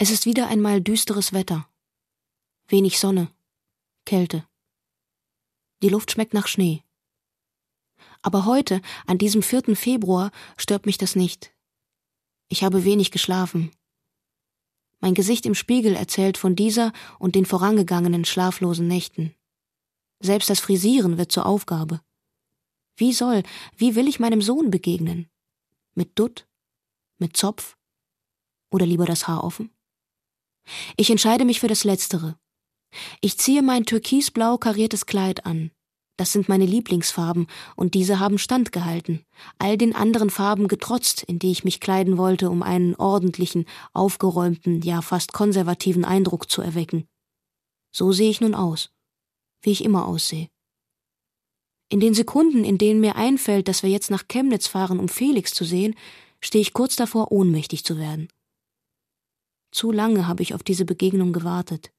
Es 0.00 0.12
ist 0.12 0.26
wieder 0.26 0.46
einmal 0.46 0.80
düsteres 0.80 1.32
Wetter. 1.32 1.68
Wenig 2.68 3.00
Sonne, 3.00 3.32
Kälte. 4.04 4.46
Die 5.82 5.88
Luft 5.88 6.12
schmeckt 6.12 6.34
nach 6.34 6.46
Schnee. 6.46 6.84
Aber 8.22 8.44
heute, 8.44 8.80
an 9.08 9.18
diesem 9.18 9.42
4. 9.42 9.74
Februar, 9.74 10.30
stört 10.56 10.86
mich 10.86 10.98
das 10.98 11.16
nicht. 11.16 11.52
Ich 12.48 12.62
habe 12.62 12.84
wenig 12.84 13.10
geschlafen. 13.10 13.72
Mein 15.00 15.14
Gesicht 15.14 15.44
im 15.46 15.56
Spiegel 15.56 15.96
erzählt 15.96 16.38
von 16.38 16.54
dieser 16.54 16.92
und 17.18 17.34
den 17.34 17.44
vorangegangenen 17.44 18.24
schlaflosen 18.24 18.86
Nächten. 18.86 19.34
Selbst 20.20 20.48
das 20.48 20.60
Frisieren 20.60 21.18
wird 21.18 21.32
zur 21.32 21.44
Aufgabe. 21.44 22.00
Wie 22.94 23.12
soll, 23.12 23.42
wie 23.76 23.96
will 23.96 24.06
ich 24.06 24.20
meinem 24.20 24.42
Sohn 24.42 24.70
begegnen? 24.70 25.28
Mit 25.94 26.16
Dutt? 26.16 26.46
Mit 27.18 27.36
Zopf? 27.36 27.76
Oder 28.70 28.86
lieber 28.86 29.04
das 29.04 29.26
Haar 29.26 29.42
offen? 29.42 29.72
Ich 30.96 31.10
entscheide 31.10 31.44
mich 31.44 31.60
für 31.60 31.68
das 31.68 31.84
Letztere. 31.84 32.36
Ich 33.20 33.38
ziehe 33.38 33.62
mein 33.62 33.84
türkisblau 33.84 34.58
kariertes 34.58 35.06
Kleid 35.06 35.46
an. 35.46 35.70
Das 36.16 36.32
sind 36.32 36.48
meine 36.48 36.66
Lieblingsfarben, 36.66 37.46
und 37.76 37.94
diese 37.94 38.18
haben 38.18 38.38
standgehalten, 38.38 39.24
all 39.58 39.78
den 39.78 39.94
anderen 39.94 40.30
Farben 40.30 40.66
getrotzt, 40.66 41.22
in 41.22 41.38
die 41.38 41.52
ich 41.52 41.62
mich 41.62 41.80
kleiden 41.80 42.18
wollte, 42.18 42.50
um 42.50 42.64
einen 42.64 42.96
ordentlichen, 42.96 43.66
aufgeräumten, 43.92 44.82
ja 44.82 45.00
fast 45.00 45.32
konservativen 45.32 46.04
Eindruck 46.04 46.50
zu 46.50 46.60
erwecken. 46.60 47.06
So 47.94 48.10
sehe 48.10 48.30
ich 48.30 48.40
nun 48.40 48.56
aus, 48.56 48.90
wie 49.62 49.70
ich 49.70 49.84
immer 49.84 50.08
aussehe. 50.08 50.48
In 51.88 52.00
den 52.00 52.14
Sekunden, 52.14 52.64
in 52.64 52.78
denen 52.78 53.00
mir 53.00 53.14
einfällt, 53.14 53.68
dass 53.68 53.84
wir 53.84 53.90
jetzt 53.90 54.10
nach 54.10 54.26
Chemnitz 54.26 54.66
fahren, 54.66 54.98
um 54.98 55.08
Felix 55.08 55.54
zu 55.54 55.64
sehen, 55.64 55.94
stehe 56.40 56.62
ich 56.62 56.72
kurz 56.72 56.96
davor, 56.96 57.30
ohnmächtig 57.30 57.84
zu 57.84 57.96
werden. 57.96 58.28
Zu 59.70 59.92
lange 59.92 60.26
habe 60.26 60.42
ich 60.42 60.54
auf 60.54 60.62
diese 60.62 60.84
Begegnung 60.84 61.32
gewartet. 61.32 61.92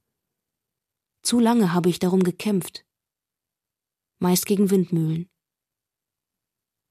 Zu 1.21 1.39
lange 1.39 1.73
habe 1.73 1.89
ich 1.89 1.99
darum 1.99 2.23
gekämpft. 2.23 2.85
Meist 4.19 4.45
gegen 4.45 4.69
Windmühlen. 4.69 5.29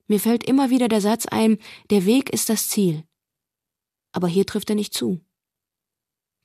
Mir 0.06 0.20
fällt 0.20 0.44
immer 0.44 0.70
wieder 0.70 0.88
der 0.88 1.00
Satz 1.00 1.26
ein, 1.26 1.58
der 1.90 2.06
Weg 2.06 2.30
ist 2.30 2.48
das 2.48 2.68
Ziel. 2.68 3.04
Aber 4.12 4.28
hier 4.28 4.46
trifft 4.46 4.70
er 4.70 4.76
nicht 4.76 4.94
zu. 4.94 5.20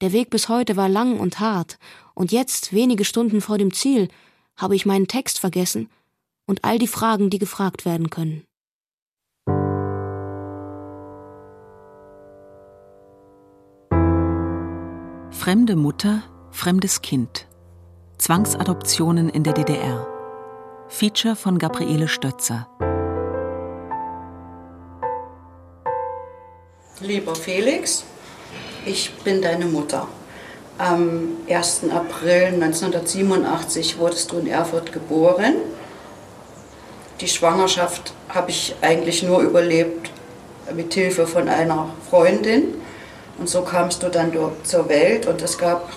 Der 0.02 0.12
Weg 0.12 0.30
bis 0.30 0.50
heute 0.50 0.76
war 0.76 0.90
lang 0.90 1.20
und 1.20 1.40
hart, 1.40 1.80
und 2.14 2.32
jetzt, 2.32 2.74
wenige 2.74 3.06
Stunden 3.06 3.40
vor 3.40 3.58
dem 3.58 3.74
Ziel, 3.74 4.10
habe 4.58 4.76
ich 4.76 4.86
meinen 4.86 5.08
Text 5.08 5.40
vergessen 5.40 5.90
und 6.46 6.66
all 6.66 6.78
die 6.78 6.88
Fragen, 6.88 7.30
die 7.30 7.40
gefragt 7.40 7.86
werden 7.86 8.10
können. 8.10 8.46
Fremde 15.44 15.76
Mutter, 15.76 16.24
fremdes 16.52 17.02
Kind. 17.02 17.48
Zwangsadoptionen 18.18 19.28
in 19.28 19.44
der 19.44 19.52
DDR. 19.52 20.08
Feature 20.88 21.36
von 21.36 21.60
Gabriele 21.60 22.08
Stötzer. 22.08 22.66
Lieber 27.02 27.36
Felix, 27.36 28.06
ich 28.86 29.12
bin 29.26 29.42
deine 29.42 29.66
Mutter. 29.66 30.08
Am 30.78 31.32
1. 31.50 31.90
April 31.92 32.64
1987 32.64 34.00
wurdest 34.00 34.32
du 34.32 34.38
in 34.38 34.48
Erfurt 34.48 34.94
geboren. 34.94 35.56
Die 37.20 37.28
Schwangerschaft 37.28 38.14
habe 38.30 38.50
ich 38.50 38.76
eigentlich 38.80 39.24
nur 39.24 39.42
überlebt 39.42 40.10
mit 40.74 40.94
Hilfe 40.94 41.28
von 41.28 41.50
einer 41.50 41.90
Freundin. 42.10 42.76
Und 43.38 43.50
so 43.50 43.62
kamst 43.62 44.04
du 44.04 44.10
dann 44.10 44.32
zur 44.64 44.90
Welt 44.90 45.26
und 45.26 45.42
es 45.42 45.58
gab 45.58 45.92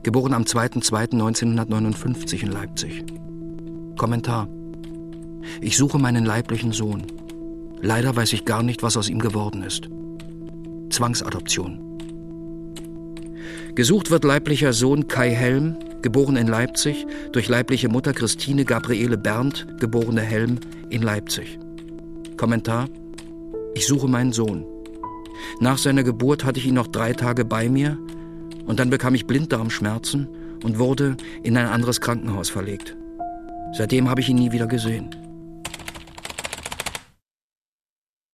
geboren 0.03 0.33
am 0.33 0.43
2.2.1959 0.43 2.43
in 2.43 2.51
Leipzig. 2.51 3.03
Kommentar. 3.97 4.47
Ich 5.61 5.77
suche 5.77 5.97
meinen 5.97 6.25
leiblichen 6.25 6.72
Sohn. 6.72 7.03
Leider 7.81 8.16
weiß 8.16 8.33
ich 8.33 8.45
gar 8.45 8.63
nicht, 8.63 8.83
was 8.83 8.97
aus 8.97 9.09
ihm 9.09 9.19
geworden 9.19 9.63
ist. 9.63 9.89
Zwangsadoption. 10.89 11.84
Gesucht 13.75 14.09
wird 14.09 14.23
leiblicher 14.23 14.71
Sohn 14.71 15.09
Kai 15.09 15.31
Helm, 15.31 15.77
geboren 16.01 16.37
in 16.37 16.47
Leipzig, 16.47 17.05
durch 17.33 17.49
leibliche 17.49 17.89
Mutter 17.89 18.13
Christine 18.13 18.63
Gabriele 18.63 19.17
Berndt, 19.17 19.67
geborene 19.81 20.21
Helm, 20.21 20.61
in 20.89 21.01
Leipzig. 21.01 21.59
Kommentar: 22.37 22.87
Ich 23.73 23.85
suche 23.85 24.07
meinen 24.07 24.31
Sohn. 24.31 24.65
Nach 25.59 25.77
seiner 25.77 26.03
Geburt 26.03 26.45
hatte 26.45 26.57
ich 26.57 26.67
ihn 26.67 26.75
noch 26.75 26.87
drei 26.87 27.11
Tage 27.11 27.43
bei 27.43 27.67
mir 27.67 27.99
und 28.65 28.79
dann 28.79 28.89
bekam 28.89 29.13
ich 29.13 29.27
Blinddarmschmerzen 29.27 30.29
und 30.63 30.79
wurde 30.79 31.17
in 31.43 31.57
ein 31.57 31.67
anderes 31.67 31.99
Krankenhaus 31.99 32.49
verlegt. 32.49 32.95
Seitdem 33.73 34.09
habe 34.09 34.21
ich 34.21 34.29
ihn 34.29 34.37
nie 34.37 34.53
wieder 34.53 34.67
gesehen. 34.67 35.13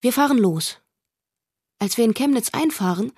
Wir 0.01 0.13
fahren 0.13 0.37
los. 0.37 0.77
Als 1.79 1.97
wir 1.97 2.05
in 2.05 2.13
Chemnitz 2.13 2.49
einfahren, 2.53 3.11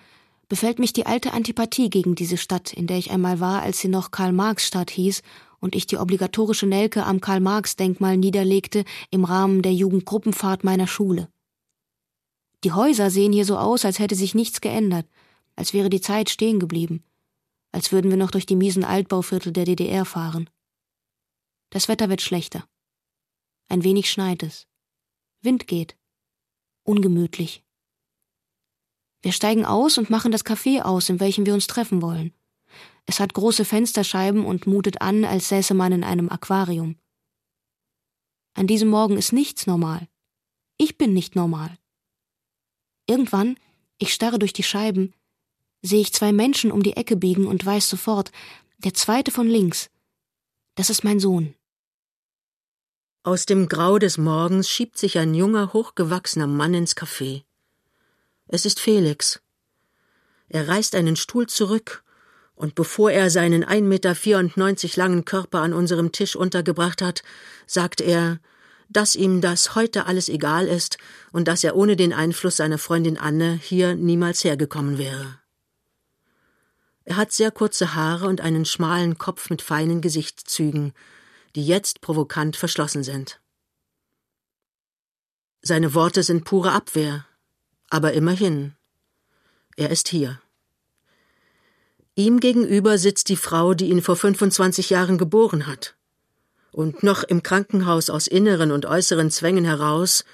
befällt 0.53 0.77
mich 0.77 0.93
die 0.93 1.07
alte 1.07 1.33
Antipathie 1.33 1.89
gegen 1.89 2.13
diese 2.13 2.37
Stadt, 2.37 2.73
in 2.73 2.85
der 2.85 2.99
ich 2.99 3.09
einmal 3.09 3.39
war, 3.39 3.63
als 3.63 3.79
sie 3.79 3.87
noch 3.87 4.11
Karl-Marx-Stadt 4.11 4.91
hieß 4.91 5.23
und 5.59 5.73
ich 5.73 5.87
die 5.87 5.97
obligatorische 5.97 6.67
Nelke 6.67 7.05
am 7.05 7.21
Karl-Marx-Denkmal 7.21 8.17
niederlegte 8.17 8.85
im 9.09 9.25
Rahmen 9.25 9.63
der 9.63 9.73
Jugendgruppenfahrt 9.73 10.63
meiner 10.63 10.85
Schule. 10.85 11.27
Die 12.63 12.71
Häuser 12.71 13.09
sehen 13.09 13.33
hier 13.33 13.45
so 13.45 13.57
aus, 13.57 13.83
als 13.83 13.97
hätte 13.97 14.13
sich 14.13 14.35
nichts 14.35 14.61
geändert, 14.61 15.07
als 15.55 15.73
wäre 15.73 15.89
die 15.89 16.01
Zeit 16.01 16.29
stehen 16.29 16.59
geblieben, 16.59 17.03
als 17.71 17.91
würden 17.91 18.11
wir 18.11 18.17
noch 18.17 18.29
durch 18.29 18.45
die 18.45 18.55
miesen 18.55 18.83
Altbauviertel 18.83 19.53
der 19.53 19.65
DDR 19.65 20.05
fahren. 20.05 20.51
Das 21.71 21.87
Wetter 21.87 22.09
wird 22.09 22.21
schlechter. 22.21 22.63
Ein 23.69 23.83
wenig 23.83 24.11
schneit 24.11 24.43
es. 24.43 24.67
Wind 25.41 25.65
geht. 25.65 25.97
Ungemütlich. 26.83 27.63
Wir 29.23 29.31
steigen 29.31 29.65
aus 29.65 29.97
und 29.97 30.09
machen 30.09 30.31
das 30.31 30.45
Café 30.45 30.81
aus, 30.81 31.09
in 31.09 31.19
welchem 31.19 31.45
wir 31.45 31.53
uns 31.53 31.65
treffen 31.65 32.01
wollen. 32.01 32.33
Es 33.05 33.19
hat 33.19 33.33
große 33.33 33.65
Fensterscheiben 33.65 34.45
und 34.45 34.67
mutet 34.67 35.01
an, 35.01 35.23
als 35.25 35.47
säße 35.49 35.73
man 35.73 35.93
in 35.93 36.03
einem 36.03 36.29
Aquarium. 36.29 36.97
An 38.53 38.67
diesem 38.67 38.89
Morgen 38.89 39.17
ist 39.17 39.31
nichts 39.31 39.65
normal. 39.65 40.07
Ich 40.77 40.97
bin 40.97 41.13
nicht 41.13 41.35
normal. 41.35 41.77
Irgendwann, 43.07 43.57
ich 43.97 44.13
starre 44.13 44.39
durch 44.39 44.53
die 44.53 44.63
Scheiben, 44.63 45.13
sehe 45.81 46.01
ich 46.01 46.13
zwei 46.13 46.33
Menschen 46.33 46.71
um 46.71 46.83
die 46.83 46.97
Ecke 46.97 47.15
biegen 47.15 47.47
und 47.47 47.65
weiß 47.65 47.89
sofort, 47.89 48.31
der 48.77 48.93
zweite 48.93 49.31
von 49.31 49.47
links, 49.47 49.89
das 50.75 50.89
ist 50.89 51.03
mein 51.03 51.19
Sohn. 51.19 51.55
Aus 53.23 53.45
dem 53.45 53.69
Grau 53.69 53.99
des 53.99 54.17
Morgens 54.17 54.69
schiebt 54.69 54.97
sich 54.97 55.17
ein 55.17 55.33
junger, 55.33 55.71
hochgewachsener 55.71 56.47
Mann 56.47 56.73
ins 56.73 56.97
Café. 56.97 57.43
Es 58.47 58.65
ist 58.65 58.79
Felix. 58.79 59.41
Er 60.49 60.67
reißt 60.67 60.95
einen 60.95 61.15
Stuhl 61.15 61.47
zurück 61.47 62.03
Und 62.55 62.75
bevor 62.75 63.11
er 63.11 63.29
seinen 63.29 63.65
1,94 63.65 63.81
Meter 63.81 64.97
langen 64.97 65.25
Körper 65.25 65.59
an 65.61 65.73
unserem 65.73 66.11
Tisch 66.11 66.35
untergebracht 66.35 67.01
hat, 67.01 67.23
sagt 67.65 67.99
er, 67.99 68.39
dass 68.89 69.15
ihm 69.15 69.41
das 69.41 69.75
heute 69.75 70.05
alles 70.05 70.29
egal 70.29 70.67
ist 70.67 70.97
und 71.31 71.47
dass 71.47 71.63
er 71.63 71.75
ohne 71.75 71.95
den 71.95 72.13
Einfluss 72.13 72.57
seiner 72.57 72.77
Freundin 72.77 73.17
Anne 73.17 73.59
hier 73.61 73.95
niemals 73.95 74.43
hergekommen 74.43 74.97
wäre. 74.97 75.39
Er 77.05 77.17
hat 77.17 77.31
sehr 77.31 77.51
kurze 77.51 77.95
Haare 77.95 78.27
und 78.27 78.39
einen 78.39 78.65
schmalen 78.65 79.17
Kopf 79.17 79.49
mit 79.49 79.61
feinen 79.61 79.99
Gesichtszügen, 79.99 80.93
die 81.55 81.65
jetzt 81.65 82.01
provokant 82.01 82.55
verschlossen 82.55 83.03
sind. 83.03 83.41
Seine 85.61 85.93
Worte 85.93 86.23
sind 86.23 86.45
pure 86.45 86.71
Abwehr, 86.71 87.25
aber 87.93 88.13
immerhin. 88.13 88.73
Er 89.77 89.91
ist 89.91 90.07
hier. 90.07 90.41
Ihm 92.15 92.39
gegenüber 92.39 92.97
sitzt 92.97 93.29
die 93.29 93.37
Frau, 93.37 93.75
die 93.75 93.89
ihn 93.89 94.01
vor 94.01 94.15
25 94.15 94.89
Jahren 94.89 95.19
geboren 95.19 95.67
hat 95.67 95.95
und 96.71 97.03
noch 97.03 97.23
im 97.23 97.43
Krankenhaus 97.43 98.09
aus 98.09 98.25
inneren 98.25 98.71
und 98.71 98.87
äußeren 98.87 99.29
Zwängen 99.29 99.63
heraus 99.63 100.25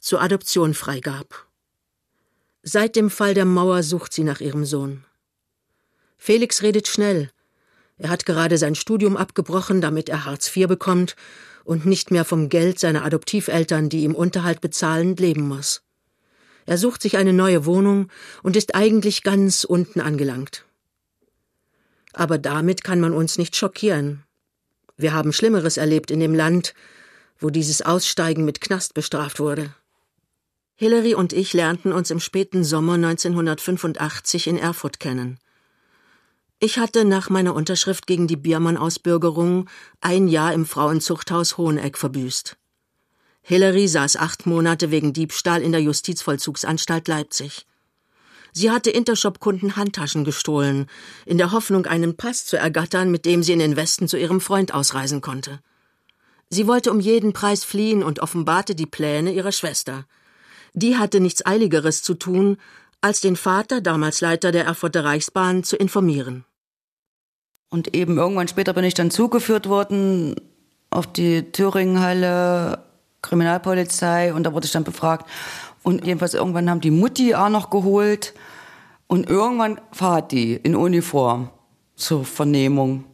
zur 0.00 0.20
Adoption 0.20 0.74
freigab. 0.74 1.46
Seit 2.64 2.96
dem 2.96 3.10
Fall 3.10 3.32
der 3.32 3.44
Mauer 3.44 3.84
sucht 3.84 4.12
sie 4.12 4.24
nach 4.24 4.40
ihrem 4.40 4.64
Sohn. 4.64 5.04
Felix 6.16 6.62
redet 6.62 6.88
schnell. 6.88 7.30
Er 7.96 8.10
hat 8.10 8.26
gerade 8.26 8.58
sein 8.58 8.74
Studium 8.74 9.16
abgebrochen, 9.16 9.80
damit 9.80 10.08
er 10.08 10.24
Hartz 10.24 10.54
IV 10.54 10.66
bekommt 10.66 11.14
und 11.62 11.86
nicht 11.86 12.10
mehr 12.10 12.24
vom 12.24 12.48
Geld 12.48 12.80
seiner 12.80 13.04
Adoptiveltern, 13.04 13.88
die 13.88 14.02
ihm 14.02 14.16
Unterhalt 14.16 14.60
bezahlen, 14.60 15.14
leben 15.14 15.46
muss. 15.46 15.82
Er 16.68 16.76
sucht 16.76 17.00
sich 17.00 17.16
eine 17.16 17.32
neue 17.32 17.64
Wohnung 17.64 18.10
und 18.42 18.54
ist 18.54 18.74
eigentlich 18.74 19.22
ganz 19.22 19.64
unten 19.64 20.02
angelangt. 20.02 20.66
Aber 22.12 22.36
damit 22.36 22.84
kann 22.84 23.00
man 23.00 23.14
uns 23.14 23.38
nicht 23.38 23.56
schockieren. 23.56 24.22
Wir 24.98 25.14
haben 25.14 25.32
Schlimmeres 25.32 25.78
erlebt 25.78 26.10
in 26.10 26.20
dem 26.20 26.34
Land, 26.34 26.74
wo 27.38 27.48
dieses 27.48 27.80
Aussteigen 27.80 28.44
mit 28.44 28.60
Knast 28.60 28.92
bestraft 28.92 29.40
wurde. 29.40 29.74
Hillary 30.74 31.14
und 31.14 31.32
ich 31.32 31.54
lernten 31.54 31.90
uns 31.90 32.10
im 32.10 32.20
späten 32.20 32.64
Sommer 32.64 32.96
1985 32.96 34.46
in 34.46 34.58
Erfurt 34.58 35.00
kennen. 35.00 35.38
Ich 36.58 36.78
hatte 36.78 37.06
nach 37.06 37.30
meiner 37.30 37.54
Unterschrift 37.54 38.06
gegen 38.06 38.26
die 38.26 38.36
Biermann-Ausbürgerung 38.36 39.70
ein 40.02 40.28
Jahr 40.28 40.52
im 40.52 40.66
Frauenzuchthaus 40.66 41.56
Hoheneck 41.56 41.96
verbüßt. 41.96 42.58
Hillary 43.48 43.88
saß 43.88 44.16
acht 44.16 44.44
Monate 44.44 44.90
wegen 44.90 45.14
Diebstahl 45.14 45.62
in 45.62 45.72
der 45.72 45.80
Justizvollzugsanstalt 45.80 47.08
Leipzig. 47.08 47.64
Sie 48.52 48.70
hatte 48.70 48.90
Intershop-Kunden 48.90 49.74
Handtaschen 49.74 50.24
gestohlen, 50.24 50.84
in 51.24 51.38
der 51.38 51.50
Hoffnung, 51.50 51.86
einen 51.86 52.14
Pass 52.14 52.44
zu 52.44 52.58
ergattern, 52.58 53.10
mit 53.10 53.24
dem 53.24 53.42
sie 53.42 53.54
in 53.54 53.58
den 53.58 53.74
Westen 53.74 54.06
zu 54.06 54.18
ihrem 54.18 54.42
Freund 54.42 54.74
ausreisen 54.74 55.22
konnte. 55.22 55.60
Sie 56.50 56.66
wollte 56.66 56.90
um 56.90 57.00
jeden 57.00 57.32
Preis 57.32 57.64
fliehen 57.64 58.02
und 58.02 58.20
offenbarte 58.20 58.74
die 58.74 58.84
Pläne 58.84 59.32
ihrer 59.32 59.52
Schwester. 59.52 60.04
Die 60.74 60.98
hatte 60.98 61.18
nichts 61.18 61.46
Eiligeres 61.46 62.02
zu 62.02 62.12
tun, 62.12 62.58
als 63.00 63.22
den 63.22 63.36
Vater, 63.36 63.80
damals 63.80 64.20
Leiter 64.20 64.52
der 64.52 64.66
Erfurter 64.66 65.06
Reichsbahn, 65.06 65.64
zu 65.64 65.76
informieren. 65.76 66.44
Und 67.70 67.96
eben 67.96 68.18
irgendwann 68.18 68.48
später 68.48 68.74
bin 68.74 68.84
ich 68.84 68.92
dann 68.92 69.10
zugeführt 69.10 69.70
worden 69.70 70.34
auf 70.90 71.10
die 71.10 71.50
Thüringenhalle 71.50 72.87
Kriminalpolizei 73.22 74.32
und 74.32 74.44
da 74.44 74.52
wurde 74.52 74.66
ich 74.66 74.72
dann 74.72 74.84
befragt. 74.84 75.28
Und 75.82 76.04
jedenfalls 76.04 76.34
irgendwann 76.34 76.68
haben 76.70 76.80
die 76.80 76.90
Mutti 76.90 77.34
auch 77.34 77.48
noch 77.48 77.70
geholt 77.70 78.34
und 79.06 79.28
irgendwann 79.28 79.80
fahrt 79.92 80.32
die 80.32 80.54
in 80.54 80.76
Uniform 80.76 81.50
zur 81.96 82.24
Vernehmung. 82.24 83.04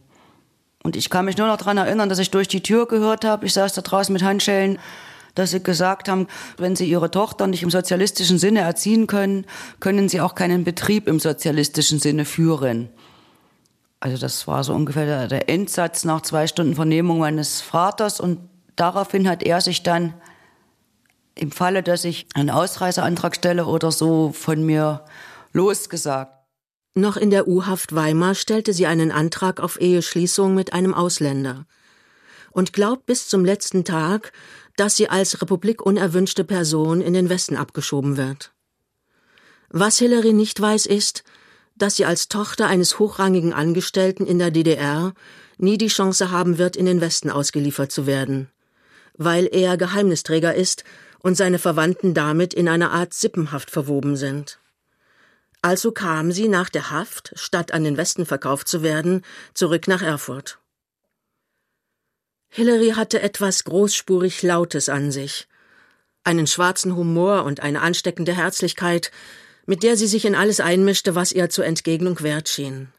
Und 0.83 0.95
ich 0.95 1.09
kann 1.09 1.25
mich 1.25 1.37
nur 1.37 1.47
noch 1.47 1.57
daran 1.57 1.77
erinnern, 1.77 2.09
dass 2.09 2.19
ich 2.19 2.31
durch 2.31 2.47
die 2.47 2.61
Tür 2.61 2.87
gehört 2.87 3.25
habe, 3.25 3.45
ich 3.45 3.53
saß 3.53 3.73
da 3.73 3.81
draußen 3.81 4.13
mit 4.13 4.23
Handschellen, 4.23 4.77
dass 5.33 5.51
sie 5.51 5.61
gesagt 5.61 6.07
haben, 6.07 6.27
wenn 6.57 6.75
sie 6.75 6.85
ihre 6.85 7.11
Tochter 7.11 7.47
nicht 7.47 7.63
im 7.63 7.71
sozialistischen 7.71 8.37
Sinne 8.37 8.61
erziehen 8.61 9.07
können, 9.07 9.45
können 9.79 10.09
sie 10.09 10.21
auch 10.21 10.35
keinen 10.35 10.63
Betrieb 10.63 11.07
im 11.07 11.19
sozialistischen 11.19 11.99
Sinne 11.99 12.25
führen. 12.25 12.89
Also 13.99 14.17
das 14.17 14.47
war 14.47 14.63
so 14.63 14.73
ungefähr 14.73 15.27
der 15.27 15.49
Endsatz 15.49 16.05
nach 16.05 16.21
zwei 16.21 16.47
Stunden 16.47 16.75
Vernehmung 16.75 17.19
meines 17.19 17.61
Vaters 17.61 18.19
und 18.19 18.39
daraufhin 18.75 19.27
hat 19.27 19.43
er 19.43 19.61
sich 19.61 19.83
dann 19.83 20.13
im 21.35 21.51
Falle, 21.51 21.83
dass 21.83 22.05
ich 22.05 22.27
einen 22.33 22.49
Ausreiseantrag 22.49 23.35
stelle 23.35 23.65
oder 23.65 23.91
so, 23.91 24.31
von 24.31 24.65
mir 24.65 25.03
losgesagt. 25.53 26.31
Noch 26.93 27.17
in 27.17 27.29
der 27.29 27.47
U-Haft 27.47 27.93
Weimar 27.93 28.35
stellte 28.35 28.73
sie 28.73 28.87
einen 28.87 29.11
Antrag 29.11 29.59
auf 29.59 29.79
Eheschließung 29.81 30.55
mit 30.55 30.71
einem 30.71 30.93
Ausländer 30.93 31.65
und 32.51 32.71
glaubt 32.71 33.05
bis 33.05 33.27
zum 33.27 33.43
letzten 33.43 33.83
Tag, 33.83 34.31
dass 34.77 34.95
sie 34.95 35.09
als 35.09 35.41
republikunerwünschte 35.41 36.45
Person 36.45 37.01
in 37.01 37.13
den 37.13 37.27
Westen 37.27 37.57
abgeschoben 37.57 38.15
wird. 38.15 38.53
Was 39.69 39.97
Hillary 39.97 40.31
nicht 40.31 40.59
weiß, 40.59 40.85
ist, 40.85 41.25
dass 41.75 41.97
sie 41.97 42.05
als 42.05 42.29
Tochter 42.29 42.67
eines 42.67 42.97
hochrangigen 42.97 43.51
Angestellten 43.51 44.25
in 44.25 44.39
der 44.39 44.51
DDR 44.51 45.13
nie 45.57 45.77
die 45.77 45.87
Chance 45.87 46.31
haben 46.31 46.57
wird, 46.57 46.77
in 46.77 46.85
den 46.85 47.01
Westen 47.01 47.29
ausgeliefert 47.29 47.91
zu 47.91 48.07
werden, 48.07 48.49
weil 49.17 49.47
er 49.51 49.77
Geheimnisträger 49.77 50.55
ist 50.55 50.83
und 51.19 51.35
seine 51.35 51.59
Verwandten 51.59 52.13
damit 52.13 52.53
in 52.53 52.67
einer 52.67 52.91
Art 52.91 53.13
Sippenhaft 53.13 53.71
verwoben 53.71 54.15
sind. 54.15 54.59
Also 55.61 55.91
kam 55.91 56.31
sie 56.31 56.47
nach 56.47 56.69
der 56.69 56.91
Haft, 56.91 57.33
statt 57.35 57.71
an 57.71 57.83
den 57.83 57.97
Westen 57.97 58.25
verkauft 58.25 58.67
zu 58.67 58.83
werden, 58.83 59.23
zurück 59.55 59.87
nach 59.87 60.03
Erfurt. 60.03 60.59
Hillary 62.49 62.91
hatte 62.91 63.21
etwas 63.21 63.63
großspurig 63.63 64.43
Lautes 64.43 64.89
an 64.89 65.11
sich, 65.11 65.47
einen 66.23 66.47
schwarzen 66.47 66.95
Humor 66.95 67.43
und 67.43 67.61
eine 67.61 67.81
ansteckende 67.81 68.33
Herzlichkeit, 68.33 69.11
mit 69.65 69.83
der 69.83 69.97
sie 69.97 70.07
sich 70.07 70.25
in 70.25 70.35
alles 70.35 70.59
einmischte, 70.59 71.15
was 71.15 71.31
ihr 71.31 71.49
zur 71.49 71.65
Entgegnung 71.65 72.21
wert 72.21 72.47
schien. 72.47 72.89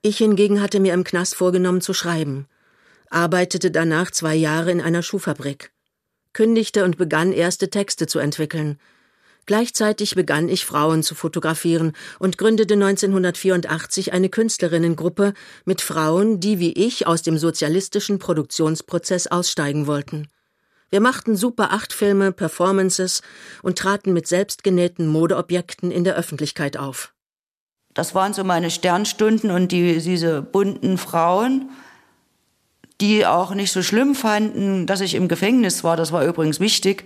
Ich 0.00 0.18
hingegen 0.18 0.62
hatte 0.62 0.80
mir 0.80 0.94
im 0.94 1.04
Knast 1.04 1.34
vorgenommen 1.34 1.80
zu 1.80 1.92
schreiben, 1.92 2.48
arbeitete 3.10 3.70
danach 3.70 4.10
zwei 4.10 4.34
Jahre 4.34 4.70
in 4.70 4.80
einer 4.80 5.02
Schuhfabrik, 5.02 5.72
kündigte 6.32 6.84
und 6.84 6.96
begann 6.96 7.32
erste 7.32 7.70
Texte 7.70 8.06
zu 8.06 8.18
entwickeln. 8.18 8.78
Gleichzeitig 9.46 10.14
begann 10.14 10.50
ich 10.50 10.66
Frauen 10.66 11.02
zu 11.02 11.14
fotografieren 11.14 11.94
und 12.18 12.36
gründete 12.36 12.74
1984 12.74 14.12
eine 14.12 14.28
Künstlerinnengruppe 14.28 15.32
mit 15.64 15.80
Frauen, 15.80 16.38
die 16.38 16.58
wie 16.58 16.74
ich 16.74 17.06
aus 17.06 17.22
dem 17.22 17.38
sozialistischen 17.38 18.18
Produktionsprozess 18.18 19.26
aussteigen 19.26 19.86
wollten. 19.86 20.28
Wir 20.90 21.00
machten 21.00 21.36
Super 21.36 21.72
8 21.72 21.92
Filme, 21.92 22.32
Performances 22.32 23.22
und 23.62 23.78
traten 23.78 24.12
mit 24.12 24.26
selbstgenähten 24.26 25.06
Modeobjekten 25.06 25.90
in 25.90 26.04
der 26.04 26.16
Öffentlichkeit 26.16 26.76
auf. 26.76 27.14
Das 27.94 28.14
waren 28.14 28.34
so 28.34 28.44
meine 28.44 28.70
Sternstunden 28.70 29.50
und 29.50 29.72
die, 29.72 29.98
diese 29.98 30.40
bunten 30.42 30.98
Frauen, 30.98 31.70
die 33.00 33.26
auch 33.26 33.54
nicht 33.54 33.72
so 33.72 33.82
schlimm 33.82 34.14
fanden, 34.14 34.86
dass 34.86 35.00
ich 35.00 35.14
im 35.14 35.28
Gefängnis 35.28 35.84
war. 35.84 35.96
Das 35.96 36.12
war 36.12 36.24
übrigens 36.24 36.60
wichtig. 36.60 37.04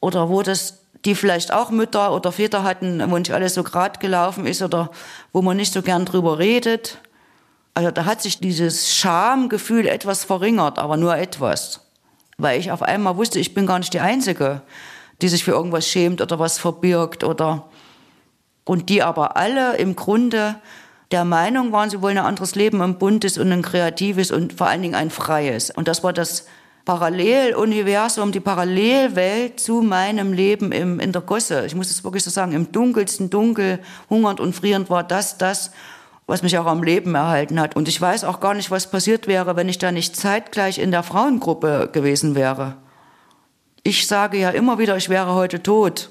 Oder 0.00 0.28
wo 0.28 0.42
das 0.42 0.80
die 1.04 1.14
vielleicht 1.14 1.52
auch 1.52 1.70
Mütter 1.70 2.14
oder 2.14 2.32
Väter 2.32 2.62
hatten, 2.62 3.02
wo 3.10 3.18
nicht 3.18 3.30
alles 3.30 3.52
so 3.52 3.62
grad 3.62 4.00
gelaufen 4.00 4.46
ist 4.46 4.62
oder 4.62 4.90
wo 5.32 5.42
man 5.42 5.58
nicht 5.58 5.74
so 5.74 5.82
gern 5.82 6.06
drüber 6.06 6.38
redet. 6.38 6.96
Also 7.74 7.90
da 7.90 8.06
hat 8.06 8.22
sich 8.22 8.38
dieses 8.38 8.94
Schamgefühl 8.94 9.86
etwas 9.86 10.24
verringert, 10.24 10.78
aber 10.78 10.96
nur 10.96 11.14
etwas 11.14 11.84
weil 12.36 12.58
ich 12.58 12.70
auf 12.72 12.82
einmal 12.82 13.16
wusste, 13.16 13.38
ich 13.38 13.54
bin 13.54 13.66
gar 13.66 13.78
nicht 13.78 13.94
die 13.94 14.00
Einzige, 14.00 14.62
die 15.22 15.28
sich 15.28 15.44
für 15.44 15.52
irgendwas 15.52 15.86
schämt 15.86 16.20
oder 16.20 16.38
was 16.38 16.58
verbirgt 16.58 17.24
oder 17.24 17.68
und 18.64 18.88
die 18.88 19.02
aber 19.02 19.36
alle 19.36 19.76
im 19.76 19.94
Grunde 19.94 20.56
der 21.10 21.24
Meinung 21.24 21.72
waren, 21.72 21.90
sie 21.90 22.02
wollen 22.02 22.18
ein 22.18 22.24
anderes 22.24 22.54
Leben, 22.54 22.80
ein 22.80 22.98
buntes 22.98 23.38
und 23.38 23.52
ein 23.52 23.62
kreatives 23.62 24.30
und 24.30 24.52
vor 24.52 24.68
allen 24.68 24.82
Dingen 24.82 24.94
ein 24.94 25.10
freies. 25.10 25.70
Und 25.70 25.88
das 25.88 26.02
war 26.02 26.12
das 26.12 26.46
Paralleluniversum, 26.84 28.30
die 28.30 28.40
Parallelwelt 28.40 29.58
zu 29.58 29.80
meinem 29.80 30.32
Leben 30.32 30.70
im, 30.70 31.00
in 31.00 31.12
der 31.12 31.22
Gosse. 31.22 31.64
Ich 31.66 31.74
muss 31.74 31.90
es 31.90 32.04
wirklich 32.04 32.24
so 32.24 32.30
sagen, 32.30 32.52
im 32.52 32.72
dunkelsten 32.72 33.30
Dunkel, 33.30 33.80
hungernd 34.10 34.40
und 34.40 34.54
frierend 34.54 34.90
war 34.90 35.02
das, 35.02 35.38
das, 35.38 35.70
was 36.26 36.42
mich 36.42 36.58
auch 36.58 36.66
am 36.66 36.82
Leben 36.82 37.14
erhalten 37.14 37.58
hat. 37.58 37.74
Und 37.76 37.88
ich 37.88 38.00
weiß 38.00 38.24
auch 38.24 38.40
gar 38.40 38.54
nicht, 38.54 38.70
was 38.70 38.90
passiert 38.90 39.26
wäre, 39.26 39.56
wenn 39.56 39.68
ich 39.68 39.78
da 39.78 39.92
nicht 39.92 40.16
zeitgleich 40.16 40.78
in 40.78 40.90
der 40.90 41.02
Frauengruppe 41.02 41.88
gewesen 41.92 42.34
wäre. 42.34 42.76
Ich 43.82 44.06
sage 44.06 44.38
ja 44.38 44.50
immer 44.50 44.78
wieder, 44.78 44.96
ich 44.96 45.08
wäre 45.08 45.34
heute 45.34 45.62
tot. 45.62 46.10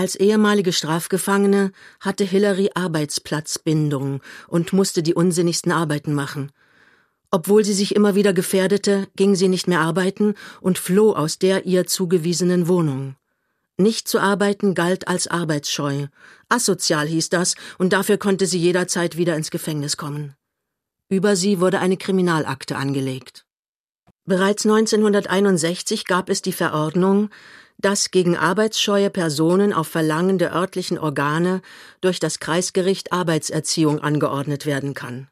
Als 0.00 0.14
ehemalige 0.14 0.72
Strafgefangene 0.72 1.72
hatte 2.00 2.24
Hillary 2.24 2.70
Arbeitsplatzbindung 2.74 4.22
und 4.48 4.72
musste 4.72 5.02
die 5.02 5.12
unsinnigsten 5.12 5.72
Arbeiten 5.72 6.14
machen. 6.14 6.52
Obwohl 7.30 7.66
sie 7.66 7.74
sich 7.74 7.94
immer 7.94 8.14
wieder 8.14 8.32
gefährdete, 8.32 9.08
ging 9.14 9.34
sie 9.34 9.48
nicht 9.48 9.68
mehr 9.68 9.80
arbeiten 9.80 10.36
und 10.62 10.78
floh 10.78 11.12
aus 11.12 11.38
der 11.38 11.66
ihr 11.66 11.86
zugewiesenen 11.86 12.66
Wohnung. 12.66 13.16
Nicht 13.76 14.08
zu 14.08 14.20
arbeiten 14.20 14.72
galt 14.74 15.06
als 15.06 15.26
arbeitsscheu. 15.26 16.06
Asozial 16.48 17.06
hieß 17.06 17.28
das, 17.28 17.54
und 17.76 17.92
dafür 17.92 18.16
konnte 18.16 18.46
sie 18.46 18.58
jederzeit 18.58 19.18
wieder 19.18 19.36
ins 19.36 19.50
Gefängnis 19.50 19.98
kommen. 19.98 20.34
Über 21.10 21.36
sie 21.36 21.60
wurde 21.60 21.78
eine 21.78 21.98
Kriminalakte 21.98 22.76
angelegt. 22.76 23.44
Bereits 24.24 24.64
1961 24.64 26.06
gab 26.06 26.30
es 26.30 26.40
die 26.40 26.52
Verordnung, 26.52 27.28
dass 27.80 28.10
gegen 28.10 28.36
arbeitsscheue 28.36 29.10
Personen 29.10 29.72
auf 29.72 29.88
Verlangen 29.88 30.38
der 30.38 30.54
örtlichen 30.54 30.98
Organe 30.98 31.62
durch 32.00 32.20
das 32.20 32.38
Kreisgericht 32.38 33.12
Arbeitserziehung 33.12 34.00
angeordnet 34.00 34.66
werden 34.66 34.94
kann. 34.94 35.28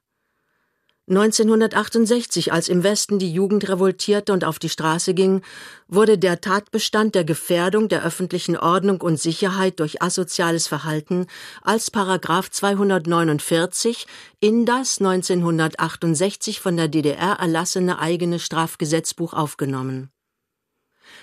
1968, 1.09 2.53
als 2.53 2.69
im 2.69 2.83
Westen 2.83 3.19
die 3.19 3.33
Jugend 3.33 3.67
revoltierte 3.69 4.31
und 4.31 4.45
auf 4.45 4.59
die 4.59 4.69
Straße 4.69 5.15
ging, 5.15 5.41
wurde 5.87 6.19
der 6.19 6.43
Tatbestand 6.43 7.15
der 7.15 7.25
Gefährdung 7.25 7.89
der 7.89 8.05
öffentlichen 8.05 8.59
Ordnung 8.59 9.01
und 9.01 9.19
Sicherheit 9.19 9.81
durch 9.81 10.03
asoziales 10.03 10.67
Verhalten 10.67 11.27
als 11.63 11.91
Paragraph 11.91 12.51
249 12.51 14.07
in 14.41 14.67
das 14.67 14.99
1968 14.99 16.61
von 16.61 16.77
der 16.77 16.89
DDR 16.89 17.39
erlassene 17.41 18.01
eigene 18.01 18.39
Strafgesetzbuch 18.39 19.33
aufgenommen. 19.33 20.11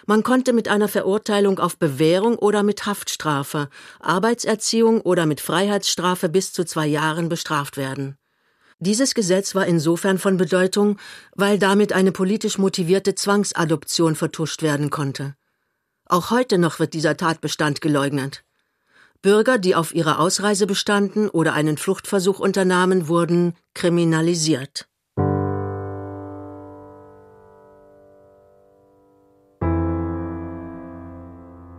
Man 0.07 0.21
konnte 0.21 0.53
mit 0.53 0.67
einer 0.67 0.87
Verurteilung 0.87 1.57
auf 1.59 1.77
Bewährung 1.77 2.37
oder 2.37 2.61
mit 2.61 2.85
Haftstrafe, 2.85 3.69
Arbeitserziehung 3.99 5.01
oder 5.01 5.25
mit 5.25 5.41
Freiheitsstrafe 5.41 6.29
bis 6.29 6.53
zu 6.53 6.63
zwei 6.63 6.85
Jahren 6.85 7.27
bestraft 7.27 7.75
werden. 7.75 8.17
Dieses 8.79 9.15
Gesetz 9.15 9.55
war 9.55 9.65
insofern 9.65 10.19
von 10.19 10.37
Bedeutung, 10.37 10.99
weil 11.33 11.57
damit 11.57 11.91
eine 11.93 12.11
politisch 12.11 12.57
motivierte 12.57 13.15
Zwangsadoption 13.15 14.15
vertuscht 14.15 14.61
werden 14.61 14.91
konnte. 14.91 15.35
Auch 16.05 16.29
heute 16.29 16.59
noch 16.59 16.77
wird 16.77 16.93
dieser 16.93 17.17
Tatbestand 17.17 17.81
geleugnet. 17.81 18.43
Bürger, 19.23 19.57
die 19.57 19.73
auf 19.73 19.95
ihrer 19.95 20.19
Ausreise 20.19 20.67
bestanden 20.67 21.29
oder 21.29 21.53
einen 21.53 21.77
Fluchtversuch 21.77 22.39
unternahmen, 22.39 23.07
wurden 23.07 23.55
kriminalisiert. 23.73 24.87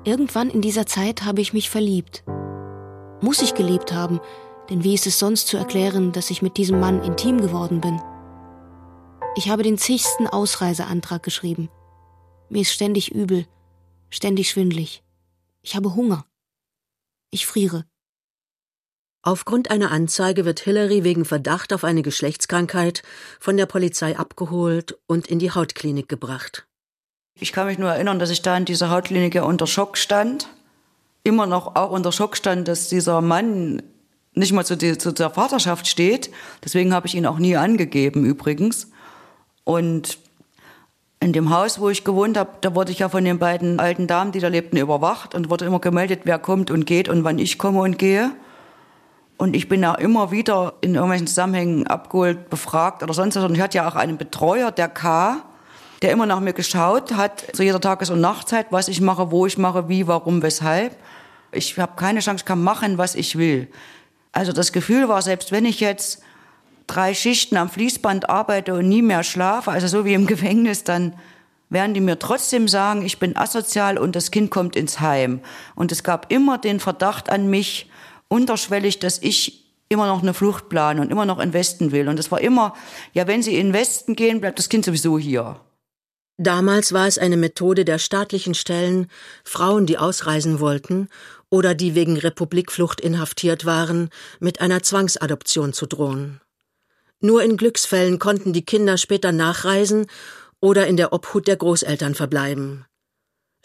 Irgendwann 0.06 0.50
in 0.50 0.60
dieser 0.60 0.86
Zeit 0.86 1.24
habe 1.24 1.40
ich 1.40 1.52
mich 1.52 1.68
verliebt. 1.68 2.22
Muss 3.20 3.42
ich 3.42 3.54
geliebt 3.54 3.92
haben, 3.92 4.20
denn 4.70 4.84
wie 4.84 4.94
ist 4.94 5.08
es 5.08 5.18
sonst 5.18 5.48
zu 5.48 5.56
erklären, 5.56 6.12
dass 6.12 6.30
ich 6.30 6.42
mit 6.42 6.58
diesem 6.58 6.78
Mann 6.78 7.02
intim 7.02 7.40
geworden 7.40 7.80
bin? 7.80 8.00
Ich 9.34 9.50
habe 9.50 9.64
den 9.64 9.78
zigsten 9.78 10.28
Ausreiseantrag 10.28 11.24
geschrieben. 11.24 11.70
Mir 12.48 12.62
ist 12.62 12.70
ständig 12.70 13.12
übel, 13.12 13.46
ständig 14.08 14.48
schwindlig. 14.48 15.02
Ich 15.62 15.74
habe 15.74 15.96
Hunger. 15.96 16.24
Ich 17.32 17.44
friere. 17.44 17.84
Aufgrund 19.22 19.72
einer 19.72 19.90
Anzeige 19.90 20.44
wird 20.44 20.60
Hillary 20.60 21.02
wegen 21.02 21.24
Verdacht 21.24 21.72
auf 21.72 21.82
eine 21.82 22.02
Geschlechtskrankheit 22.02 23.02
von 23.40 23.56
der 23.56 23.66
Polizei 23.66 24.16
abgeholt 24.16 24.96
und 25.08 25.26
in 25.26 25.40
die 25.40 25.50
Hautklinik 25.50 26.08
gebracht. 26.08 26.65
Ich 27.38 27.52
kann 27.52 27.66
mich 27.66 27.78
nur 27.78 27.90
erinnern, 27.90 28.18
dass 28.18 28.30
ich 28.30 28.40
da 28.40 28.56
in 28.56 28.64
dieser 28.64 28.90
Hautklinik 28.90 29.34
ja 29.34 29.42
unter 29.42 29.66
Schock 29.66 29.98
stand. 29.98 30.48
Immer 31.22 31.46
noch 31.46 31.76
auch 31.76 31.90
unter 31.90 32.10
Schock 32.10 32.34
stand, 32.34 32.66
dass 32.66 32.88
dieser 32.88 33.20
Mann 33.20 33.82
nicht 34.32 34.52
mal 34.52 34.64
zu, 34.64 34.76
die, 34.76 34.96
zu 34.96 35.12
der 35.12 35.28
Vaterschaft 35.28 35.86
steht. 35.86 36.30
Deswegen 36.64 36.94
habe 36.94 37.06
ich 37.06 37.14
ihn 37.14 37.26
auch 37.26 37.38
nie 37.38 37.56
angegeben 37.56 38.24
übrigens. 38.24 38.90
Und 39.64 40.18
in 41.20 41.34
dem 41.34 41.50
Haus, 41.50 41.78
wo 41.78 41.90
ich 41.90 42.04
gewohnt 42.04 42.38
habe, 42.38 42.52
da 42.62 42.74
wurde 42.74 42.92
ich 42.92 43.00
ja 43.00 43.10
von 43.10 43.24
den 43.24 43.38
beiden 43.38 43.80
alten 43.80 44.06
Damen, 44.06 44.32
die 44.32 44.40
da 44.40 44.48
lebten, 44.48 44.78
überwacht 44.78 45.34
und 45.34 45.50
wurde 45.50 45.66
immer 45.66 45.80
gemeldet, 45.80 46.20
wer 46.24 46.38
kommt 46.38 46.70
und 46.70 46.86
geht 46.86 47.08
und 47.08 47.22
wann 47.24 47.38
ich 47.38 47.58
komme 47.58 47.80
und 47.80 47.98
gehe. 47.98 48.32
Und 49.36 49.54
ich 49.54 49.68
bin 49.68 49.82
ja 49.82 49.94
immer 49.94 50.30
wieder 50.30 50.74
in 50.80 50.94
irgendwelchen 50.94 51.26
Zusammenhängen 51.26 51.86
abgeholt, 51.86 52.48
befragt 52.48 53.02
oder 53.02 53.12
sonst 53.12 53.36
was. 53.36 53.44
Und 53.44 53.54
ich 53.54 53.60
hatte 53.60 53.76
ja 53.76 53.88
auch 53.88 53.96
einen 53.96 54.16
Betreuer, 54.16 54.70
der 54.70 54.88
K., 54.88 55.42
der 56.02 56.12
immer 56.12 56.26
nach 56.26 56.40
mir 56.40 56.52
geschaut 56.52 57.14
hat, 57.14 57.44
zu 57.54 57.62
jeder 57.62 57.80
Tages- 57.80 58.10
und 58.10 58.20
Nachtzeit, 58.20 58.66
was 58.70 58.88
ich 58.88 59.00
mache, 59.00 59.30
wo 59.30 59.46
ich 59.46 59.58
mache, 59.58 59.88
wie, 59.88 60.06
warum, 60.06 60.42
weshalb. 60.42 60.96
Ich 61.52 61.78
habe 61.78 61.92
keine 61.96 62.20
Chance, 62.20 62.44
kann 62.44 62.62
machen, 62.62 62.98
was 62.98 63.14
ich 63.14 63.36
will. 63.38 63.68
Also 64.32 64.52
das 64.52 64.72
Gefühl 64.72 65.08
war, 65.08 65.22
selbst 65.22 65.52
wenn 65.52 65.64
ich 65.64 65.80
jetzt 65.80 66.22
drei 66.86 67.14
Schichten 67.14 67.56
am 67.56 67.70
Fließband 67.70 68.28
arbeite 68.28 68.74
und 68.74 68.88
nie 68.88 69.02
mehr 69.02 69.24
schlafe, 69.24 69.70
also 69.70 69.86
so 69.86 70.04
wie 70.04 70.14
im 70.14 70.26
Gefängnis, 70.28 70.84
dann 70.84 71.14
werden 71.68 71.94
die 71.94 72.00
mir 72.00 72.18
trotzdem 72.18 72.68
sagen, 72.68 73.04
ich 73.04 73.18
bin 73.18 73.36
asozial 73.36 73.98
und 73.98 74.14
das 74.14 74.30
Kind 74.30 74.50
kommt 74.50 74.76
ins 74.76 75.00
Heim. 75.00 75.40
Und 75.74 75.90
es 75.90 76.04
gab 76.04 76.30
immer 76.30 76.58
den 76.58 76.78
Verdacht 76.78 77.30
an 77.30 77.48
mich, 77.48 77.90
unterschwellig, 78.28 78.98
dass 78.98 79.18
ich 79.22 79.64
immer 79.88 80.06
noch 80.06 80.22
eine 80.22 80.34
Flucht 80.34 80.68
plane 80.68 81.00
und 81.00 81.10
immer 81.10 81.26
noch 81.26 81.38
in 81.38 81.52
Westen 81.52 81.92
will. 81.92 82.08
Und 82.08 82.18
es 82.18 82.30
war 82.30 82.40
immer, 82.40 82.74
ja, 83.12 83.26
wenn 83.26 83.42
Sie 83.42 83.56
in 83.56 83.72
Westen 83.72 84.16
gehen, 84.16 84.40
bleibt 84.40 84.58
das 84.58 84.68
Kind 84.68 84.84
sowieso 84.84 85.18
hier. 85.18 85.60
Damals 86.38 86.92
war 86.92 87.06
es 87.06 87.16
eine 87.16 87.38
Methode 87.38 87.84
der 87.84 87.98
staatlichen 87.98 88.54
Stellen, 88.54 89.06
Frauen, 89.42 89.86
die 89.86 89.96
ausreisen 89.96 90.60
wollten 90.60 91.08
oder 91.48 91.74
die 91.74 91.94
wegen 91.94 92.18
Republikflucht 92.18 93.00
inhaftiert 93.00 93.64
waren, 93.64 94.10
mit 94.38 94.60
einer 94.60 94.82
Zwangsadoption 94.82 95.72
zu 95.72 95.86
drohen. 95.86 96.40
Nur 97.20 97.42
in 97.42 97.56
Glücksfällen 97.56 98.18
konnten 98.18 98.52
die 98.52 98.64
Kinder 98.64 98.98
später 98.98 99.32
nachreisen 99.32 100.06
oder 100.60 100.86
in 100.86 100.98
der 100.98 101.14
Obhut 101.14 101.46
der 101.46 101.56
Großeltern 101.56 102.14
verbleiben. 102.14 102.84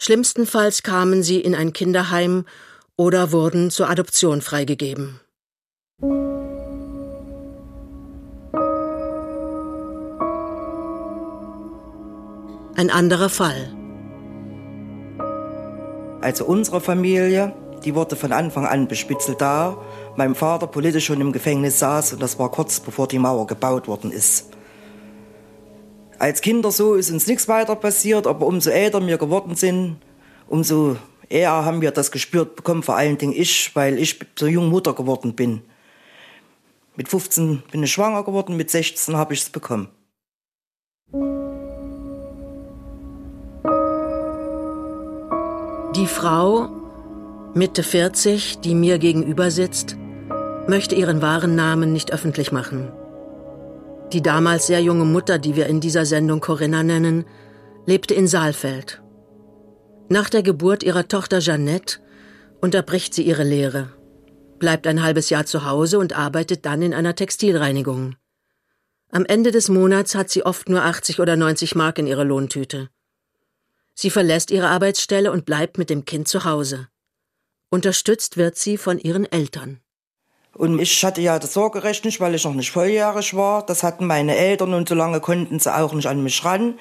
Schlimmstenfalls 0.00 0.82
kamen 0.82 1.22
sie 1.22 1.40
in 1.40 1.54
ein 1.54 1.74
Kinderheim 1.74 2.46
oder 2.96 3.32
wurden 3.32 3.70
zur 3.70 3.90
Adoption 3.90 4.40
freigegeben. 4.40 5.20
Ein 12.74 12.90
anderer 12.90 13.28
Fall. 13.28 13.70
Also 16.22 16.46
unsere 16.46 16.80
Familie, 16.80 17.54
die 17.84 17.94
wurde 17.94 18.16
von 18.16 18.32
Anfang 18.32 18.64
an 18.64 18.88
bespitzelt 18.88 19.40
da. 19.40 19.76
Mein 20.16 20.34
Vater 20.34 20.66
politisch 20.66 21.06
schon 21.06 21.20
im 21.20 21.32
Gefängnis 21.32 21.80
saß 21.80 22.14
und 22.14 22.22
das 22.22 22.38
war 22.38 22.50
kurz 22.50 22.80
bevor 22.80 23.08
die 23.08 23.18
Mauer 23.18 23.46
gebaut 23.46 23.88
worden 23.88 24.10
ist. 24.10 24.50
Als 26.18 26.40
Kinder 26.40 26.70
so 26.70 26.94
ist 26.94 27.10
uns 27.10 27.26
nichts 27.26 27.48
weiter 27.48 27.76
passiert, 27.76 28.26
aber 28.26 28.46
umso 28.46 28.70
älter 28.70 29.04
wir 29.06 29.18
geworden 29.18 29.56
sind, 29.56 29.96
umso 30.48 30.96
eher 31.28 31.50
haben 31.50 31.80
wir 31.80 31.90
das 31.90 32.10
gespürt 32.12 32.56
bekommen, 32.56 32.82
vor 32.82 32.96
allen 32.96 33.18
Dingen 33.18 33.32
ich, 33.36 33.74
weil 33.74 33.98
ich 33.98 34.20
so 34.38 34.46
jung 34.46 34.68
Mutter 34.68 34.94
geworden 34.94 35.34
bin. 35.34 35.62
Mit 36.94 37.08
15 37.08 37.64
bin 37.70 37.82
ich 37.82 37.92
schwanger 37.92 38.22
geworden, 38.22 38.56
mit 38.56 38.70
16 38.70 39.16
habe 39.16 39.34
ich 39.34 39.40
es 39.40 39.50
bekommen. 39.50 39.88
Die 45.96 46.06
Frau, 46.06 46.70
Mitte 47.52 47.82
40, 47.82 48.60
die 48.60 48.74
mir 48.74 48.98
gegenüber 48.98 49.50
sitzt, 49.50 49.98
möchte 50.66 50.94
ihren 50.94 51.20
wahren 51.20 51.54
Namen 51.54 51.92
nicht 51.92 52.14
öffentlich 52.14 52.50
machen. 52.50 52.90
Die 54.10 54.22
damals 54.22 54.68
sehr 54.68 54.80
junge 54.80 55.04
Mutter, 55.04 55.38
die 55.38 55.54
wir 55.54 55.66
in 55.66 55.80
dieser 55.80 56.06
Sendung 56.06 56.40
Corinna 56.40 56.82
nennen, 56.82 57.26
lebte 57.84 58.14
in 58.14 58.26
Saalfeld. 58.26 59.02
Nach 60.08 60.30
der 60.30 60.42
Geburt 60.42 60.82
ihrer 60.82 61.08
Tochter 61.08 61.40
Jeannette 61.40 61.98
unterbricht 62.62 63.12
sie 63.12 63.24
ihre 63.24 63.44
Lehre, 63.44 63.88
bleibt 64.58 64.86
ein 64.86 65.02
halbes 65.02 65.28
Jahr 65.28 65.44
zu 65.44 65.66
Hause 65.66 65.98
und 65.98 66.16
arbeitet 66.16 66.64
dann 66.64 66.80
in 66.80 66.94
einer 66.94 67.16
Textilreinigung. 67.16 68.16
Am 69.10 69.26
Ende 69.26 69.50
des 69.50 69.68
Monats 69.68 70.14
hat 70.14 70.30
sie 70.30 70.46
oft 70.46 70.70
nur 70.70 70.84
80 70.84 71.20
oder 71.20 71.36
90 71.36 71.74
Mark 71.74 71.98
in 71.98 72.06
ihrer 72.06 72.24
Lohntüte. 72.24 72.88
Sie 73.94 74.10
verlässt 74.10 74.50
ihre 74.50 74.68
Arbeitsstelle 74.68 75.32
und 75.32 75.44
bleibt 75.44 75.78
mit 75.78 75.90
dem 75.90 76.04
Kind 76.04 76.28
zu 76.28 76.44
Hause. 76.44 76.88
Unterstützt 77.70 78.36
wird 78.36 78.56
sie 78.56 78.76
von 78.76 78.98
ihren 78.98 79.30
Eltern. 79.30 79.80
Und 80.54 80.78
ich 80.78 81.02
hatte 81.04 81.22
ja 81.22 81.38
das 81.38 81.54
Sorgerecht 81.54 82.04
nicht, 82.04 82.20
weil 82.20 82.34
ich 82.34 82.44
noch 82.44 82.54
nicht 82.54 82.70
volljährig 82.70 83.34
war. 83.34 83.64
Das 83.64 83.82
hatten 83.82 84.06
meine 84.06 84.36
Eltern 84.36 84.74
und 84.74 84.88
so 84.88 84.94
lange 84.94 85.20
konnten 85.20 85.58
sie 85.58 85.74
auch 85.74 85.94
nicht 85.94 86.06
an 86.06 86.22
mich 86.22 86.44
ran. 86.44 86.78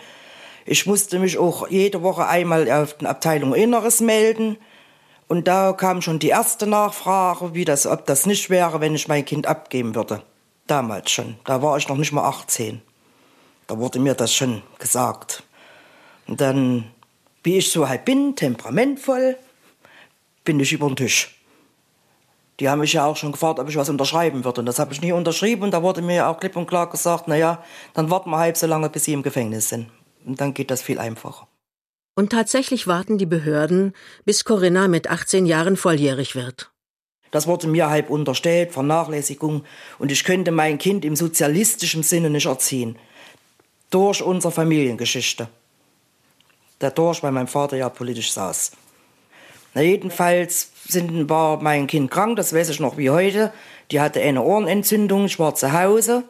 Ich 0.65 0.85
musste 0.85 1.19
mich 1.19 1.37
auch 1.37 1.69
jede 1.69 2.01
Woche 2.03 2.27
einmal 2.27 2.69
auf 2.69 2.97
die 2.97 3.05
Abteilung 3.05 3.55
Inneres 3.55 4.01
melden. 4.01 4.57
Und 5.27 5.47
da 5.47 5.71
kam 5.71 6.01
schon 6.01 6.19
die 6.19 6.27
erste 6.27 6.67
Nachfrage, 6.67 7.53
wie 7.53 7.63
das, 7.63 7.87
ob 7.87 8.05
das 8.05 8.25
nicht 8.25 8.49
wäre, 8.49 8.81
wenn 8.81 8.93
ich 8.93 9.07
mein 9.07 9.23
Kind 9.23 9.47
abgeben 9.47 9.95
würde. 9.95 10.21
Damals 10.67 11.09
schon. 11.09 11.37
Da 11.45 11.61
war 11.61 11.77
ich 11.77 11.87
noch 11.87 11.95
nicht 11.95 12.11
mal 12.11 12.27
18. 12.27 12.81
Da 13.67 13.77
wurde 13.77 13.99
mir 13.99 14.13
das 14.13 14.33
schon 14.33 14.61
gesagt. 14.77 15.43
Und 16.27 16.41
dann 16.41 16.91
wie 17.43 17.57
ich 17.57 17.71
so 17.71 17.87
halt 17.87 18.05
bin, 18.05 18.35
temperamentvoll, 18.35 19.37
bin 20.43 20.59
ich 20.59 20.73
über 20.73 20.87
den 20.87 20.95
Tisch. 20.95 21.35
Die 22.59 22.69
haben 22.69 22.79
mich 22.79 22.93
ja 22.93 23.05
auch 23.05 23.17
schon 23.17 23.31
gefragt, 23.31 23.59
ob 23.59 23.67
ich 23.69 23.75
was 23.75 23.89
unterschreiben 23.89 24.45
würde. 24.45 24.61
Und 24.61 24.67
das 24.67 24.77
habe 24.77 24.93
ich 24.93 25.01
nie 25.01 25.11
unterschrieben. 25.11 25.63
Und 25.63 25.71
da 25.71 25.81
wurde 25.81 26.03
mir 26.03 26.27
auch 26.27 26.39
klipp 26.39 26.55
und 26.55 26.67
klar 26.67 26.89
gesagt, 26.89 27.23
na 27.27 27.35
ja, 27.35 27.63
dann 27.95 28.11
warten 28.11 28.29
wir 28.29 28.37
halb 28.37 28.55
so 28.55 28.67
lange, 28.67 28.89
bis 28.89 29.05
sie 29.05 29.13
im 29.13 29.23
Gefängnis 29.23 29.69
sind. 29.69 29.89
Und 30.25 30.39
dann 30.39 30.53
geht 30.53 30.69
das 30.69 30.83
viel 30.83 30.99
einfacher. 30.99 31.47
Und 32.15 32.31
tatsächlich 32.31 32.85
warten 32.85 33.17
die 33.17 33.25
Behörden, 33.25 33.93
bis 34.25 34.43
Corinna 34.43 34.87
mit 34.87 35.09
18 35.09 35.47
Jahren 35.47 35.75
volljährig 35.75 36.35
wird. 36.35 36.71
Das 37.31 37.47
wurde 37.47 37.67
mir 37.67 37.89
halb 37.89 38.09
unterstellt, 38.09 38.73
Vernachlässigung. 38.73 39.63
Und 39.97 40.11
ich 40.11 40.23
könnte 40.23 40.51
mein 40.51 40.77
Kind 40.77 41.03
im 41.03 41.15
sozialistischen 41.15 42.03
Sinne 42.03 42.29
nicht 42.29 42.45
erziehen. 42.45 42.97
Durch 43.89 44.21
unsere 44.21 44.51
Familiengeschichte. 44.51 45.47
Dadurch, 46.81 47.23
weil 47.23 47.31
mein 47.31 47.47
Vater 47.47 47.77
ja 47.77 47.89
politisch 47.89 48.33
saß. 48.33 48.71
Na, 49.73 49.81
jedenfalls 49.81 50.71
sind, 50.87 51.29
war 51.29 51.61
mein 51.61 51.87
Kind 51.87 52.11
krank, 52.11 52.35
das 52.35 52.53
weiß 52.53 52.69
ich 52.69 52.79
noch 52.79 52.97
wie 52.97 53.09
heute. 53.09 53.53
Die 53.91 54.01
hatte 54.01 54.21
eine 54.21 54.41
Ohrenentzündung, 54.41 55.25
ich 55.25 55.39
war 55.39 55.55
zu 55.55 55.71
Hause. 55.71 56.23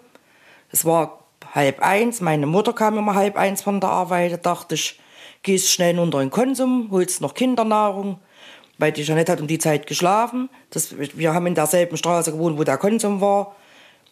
Es 0.71 0.85
war 0.85 1.19
halb 1.53 1.81
eins, 1.81 2.21
meine 2.21 2.45
Mutter 2.45 2.73
kam 2.73 2.97
immer 2.97 3.15
halb 3.15 3.37
eins 3.37 3.61
von 3.61 3.79
der 3.79 3.89
Arbeit. 3.89 4.33
Da 4.33 4.37
dachte 4.37 4.75
ich, 4.75 4.99
gehst 5.43 5.71
schnell 5.71 5.97
unter 5.99 6.19
den 6.19 6.29
Konsum, 6.29 6.89
holst 6.91 7.21
noch 7.21 7.33
Kindernahrung 7.33 8.19
weil 8.81 8.91
die 8.91 9.03
Jeanette 9.03 9.31
hat 9.31 9.41
um 9.41 9.47
die 9.47 9.59
Zeit 9.59 9.85
geschlafen. 9.85 10.49
Das, 10.71 10.95
wir 10.97 11.33
haben 11.33 11.45
in 11.45 11.55
derselben 11.55 11.97
Straße 11.97 12.31
gewohnt, 12.31 12.57
wo 12.57 12.63
der 12.63 12.77
Konsum 12.77 13.21
war. 13.21 13.55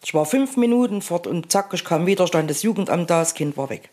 Ich 0.02 0.14
war 0.14 0.24
fünf 0.24 0.56
Minuten 0.56 1.02
fort 1.02 1.26
und 1.26 1.50
zack, 1.50 1.74
ich 1.74 1.84
kam 1.84 2.06
wieder, 2.06 2.26
stand 2.26 2.48
das 2.48 2.62
Jugendamt 2.62 3.10
da, 3.10 3.18
das 3.18 3.34
Kind 3.34 3.56
war 3.56 3.68
weg. 3.68 3.90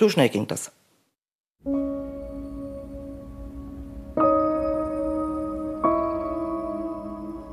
So 0.00 0.08
schnell 0.08 0.30
ging 0.30 0.46
das. 0.46 0.72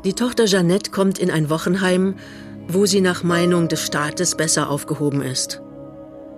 Die 0.05 0.13
Tochter 0.13 0.45
Jeannette 0.45 0.91
kommt 0.91 1.19
in 1.19 1.29
ein 1.29 1.49
Wochenheim, 1.49 2.15
wo 2.69 2.85
sie 2.85 3.01
nach 3.01 3.23
Meinung 3.23 3.67
des 3.67 3.85
Staates 3.85 4.35
besser 4.35 4.69
aufgehoben 4.69 5.21
ist. 5.21 5.61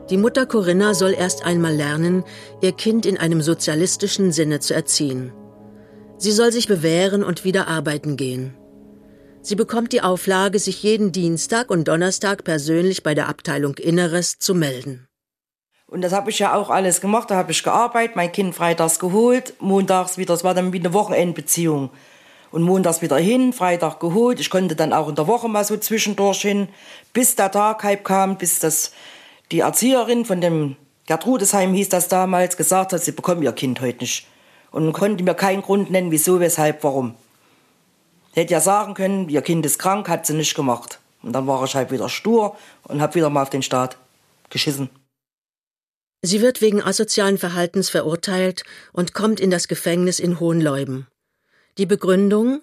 Die 0.09 0.17
Mutter 0.17 0.47
Corinna 0.47 0.95
soll 0.95 1.13
erst 1.13 1.45
einmal 1.45 1.75
lernen, 1.75 2.23
ihr 2.61 2.71
Kind 2.71 3.05
in 3.05 3.19
einem 3.19 3.43
sozialistischen 3.43 4.31
Sinne 4.31 4.59
zu 4.61 4.73
erziehen. 4.73 5.31
Sie 6.17 6.31
soll 6.31 6.51
sich 6.51 6.67
bewähren 6.67 7.23
und 7.23 7.43
wieder 7.43 7.67
arbeiten 7.67 8.17
gehen. 8.17 8.55
Sie 9.43 9.55
bekommt 9.55 9.93
die 9.93 10.01
Auflage, 10.01 10.57
sich 10.57 10.81
jeden 10.81 11.11
Dienstag 11.11 11.69
und 11.69 11.87
Donnerstag 11.87 12.43
persönlich 12.43 13.03
bei 13.03 13.13
der 13.13 13.29
Abteilung 13.29 13.75
Inneres 13.75 14.39
zu 14.39 14.55
melden. 14.55 15.08
Und 15.89 16.01
das 16.01 16.13
habe 16.13 16.29
ich 16.29 16.39
ja 16.39 16.53
auch 16.53 16.69
alles 16.69 17.01
gemacht. 17.01 17.31
Da 17.31 17.35
habe 17.35 17.51
ich 17.51 17.63
gearbeitet, 17.63 18.15
mein 18.15 18.31
Kind 18.31 18.53
freitags 18.55 18.99
geholt, 18.99 19.53
montags 19.59 20.17
wieder, 20.17 20.33
das 20.33 20.43
war 20.43 20.53
dann 20.53 20.71
wie 20.71 20.79
eine 20.79 20.93
Wochenendbeziehung. 20.93 21.89
Und 22.51 22.63
montags 22.63 23.01
wieder 23.01 23.17
hin, 23.17 23.53
Freitag 23.53 23.99
geholt. 23.99 24.39
Ich 24.39 24.49
konnte 24.49 24.75
dann 24.75 24.93
auch 24.93 25.07
in 25.07 25.15
der 25.15 25.27
Woche 25.27 25.47
mal 25.47 25.63
so 25.63 25.77
zwischendurch 25.77 26.41
hin, 26.41 26.67
bis 27.13 27.35
der 27.35 27.51
Tag 27.51 27.83
halb 27.83 28.03
kam, 28.03 28.37
bis 28.37 28.59
das 28.59 28.91
die 29.51 29.59
Erzieherin 29.59 30.25
von 30.25 30.41
dem 30.41 30.75
Gertrudesheim 31.07 31.73
hieß 31.73 31.89
das 31.89 32.07
damals, 32.07 32.55
gesagt 32.55 32.93
hat, 32.93 33.03
sie 33.03 33.11
bekommen 33.11 33.41
ihr 33.41 33.51
Kind 33.51 33.81
heute 33.81 33.99
nicht. 33.99 34.27
Und 34.71 34.93
konnte 34.93 35.23
mir 35.23 35.33
keinen 35.33 35.63
Grund 35.63 35.89
nennen, 35.89 36.11
wieso, 36.11 36.39
weshalb, 36.39 36.83
warum. 36.83 37.15
Hätte 38.33 38.53
ja 38.53 38.59
sagen 38.59 38.93
können, 38.93 39.27
ihr 39.27 39.41
Kind 39.41 39.65
ist 39.65 39.79
krank, 39.79 40.07
hat 40.07 40.27
sie 40.27 40.35
nicht 40.35 40.53
gemacht. 40.53 40.99
Und 41.23 41.33
dann 41.33 41.47
war 41.47 41.63
ich 41.63 41.73
halt 41.73 41.89
wieder 41.89 42.09
stur 42.09 42.55
und 42.83 43.01
hab 43.01 43.15
wieder 43.15 43.31
mal 43.31 43.41
auf 43.41 43.49
den 43.49 43.63
Staat 43.63 43.97
geschissen. 44.51 44.89
Sie 46.21 46.41
wird 46.41 46.61
wegen 46.61 46.81
asozialen 46.81 47.37
Verhaltens 47.37 47.89
verurteilt 47.89 48.63
und 48.91 49.13
kommt 49.13 49.39
in 49.39 49.51
das 49.51 49.67
Gefängnis 49.67 50.19
in 50.19 50.39
Hohenleuben. 50.39 51.07
Die 51.77 51.85
Begründung, 51.85 52.61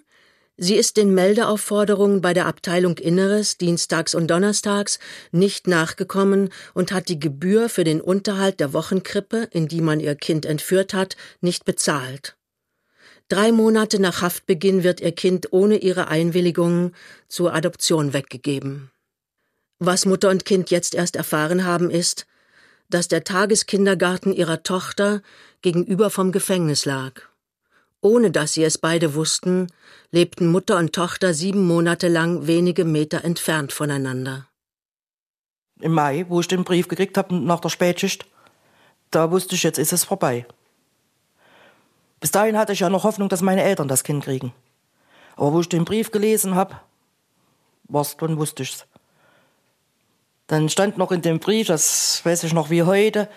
Sie 0.59 0.75
ist 0.75 0.97
den 0.97 1.13
Meldeaufforderungen 1.13 2.21
bei 2.21 2.33
der 2.33 2.47
Abteilung 2.47 2.97
Inneres 2.97 3.57
dienstags 3.57 4.15
und 4.15 4.31
donnerstags 4.31 4.97
nicht 5.31 5.67
nachgekommen 5.67 6.49
und 6.73 6.91
hat 6.91 7.09
die 7.09 7.19
Gebühr 7.19 7.69
für 7.69 7.83
den 7.83 8.01
Unterhalt 8.01 8.59
der 8.59 8.73
Wochenkrippe, 8.73 9.49
in 9.51 9.67
die 9.67 9.81
man 9.81 9.99
ihr 9.99 10.15
Kind 10.15 10.47
entführt 10.47 10.95
hat, 10.95 11.15
nicht 11.41 11.63
bezahlt. 11.65 12.37
Drei 13.29 13.51
Monate 13.51 13.99
nach 13.99 14.21
Haftbeginn 14.23 14.83
wird 14.83 14.99
ihr 14.99 15.11
Kind 15.11 15.51
ohne 15.51 15.77
ihre 15.77 16.07
Einwilligung 16.07 16.93
zur 17.27 17.53
Adoption 17.53 18.13
weggegeben. 18.13 18.89
Was 19.77 20.07
Mutter 20.07 20.29
und 20.29 20.43
Kind 20.43 20.71
jetzt 20.71 20.95
erst 20.95 21.15
erfahren 21.15 21.65
haben, 21.65 21.91
ist, 21.91 22.25
dass 22.89 23.07
der 23.07 23.23
Tageskindergarten 23.23 24.33
ihrer 24.33 24.63
Tochter 24.63 25.21
gegenüber 25.61 26.09
vom 26.09 26.31
Gefängnis 26.31 26.85
lag. 26.85 27.21
Ohne 28.01 28.31
dass 28.31 28.53
sie 28.53 28.63
es 28.63 28.77
beide 28.77 29.15
wussten, 29.15 29.67
lebten 30.11 30.47
Mutter 30.47 30.77
und 30.77 30.93
Tochter 30.93 31.33
sieben 31.33 31.65
Monate 31.65 32.07
lang 32.07 32.47
wenige 32.47 32.85
Meter 32.85 33.25
entfernt 33.25 33.73
voneinander. 33.73 34.47
Im 35.79 35.93
Mai, 35.93 36.25
wo 36.27 36.39
ich 36.39 36.47
den 36.47 36.63
Brief 36.63 36.87
gekriegt 36.87 37.17
habe 37.17 37.35
nach 37.35 37.59
der 37.59 37.69
Spätschicht, 37.69 38.25
da 39.11 39.31
wusste 39.31 39.55
ich, 39.55 39.63
jetzt 39.63 39.77
ist 39.77 39.93
es 39.93 40.03
vorbei. 40.03 40.45
Bis 42.19 42.31
dahin 42.31 42.57
hatte 42.57 42.73
ich 42.73 42.79
ja 42.79 42.89
noch 42.89 43.03
Hoffnung, 43.03 43.29
dass 43.29 43.41
meine 43.41 43.63
Eltern 43.63 43.87
das 43.87 44.03
Kind 44.03 44.23
kriegen. 44.23 44.53
Aber 45.35 45.53
wo 45.53 45.61
ich 45.61 45.69
den 45.69 45.85
Brief 45.85 46.11
gelesen 46.11 46.55
habe, 46.55 46.79
war's, 47.83 48.17
dann 48.17 48.37
wusste 48.37 48.63
ich's. 48.63 48.85
Dann 50.47 50.69
stand 50.69 50.97
noch 50.97 51.11
in 51.11 51.21
dem 51.21 51.39
Brief, 51.39 51.67
das 51.67 52.21
weiß 52.23 52.43
ich 52.43 52.53
noch 52.53 52.69
wie 52.69 52.83
heute, 52.83 53.29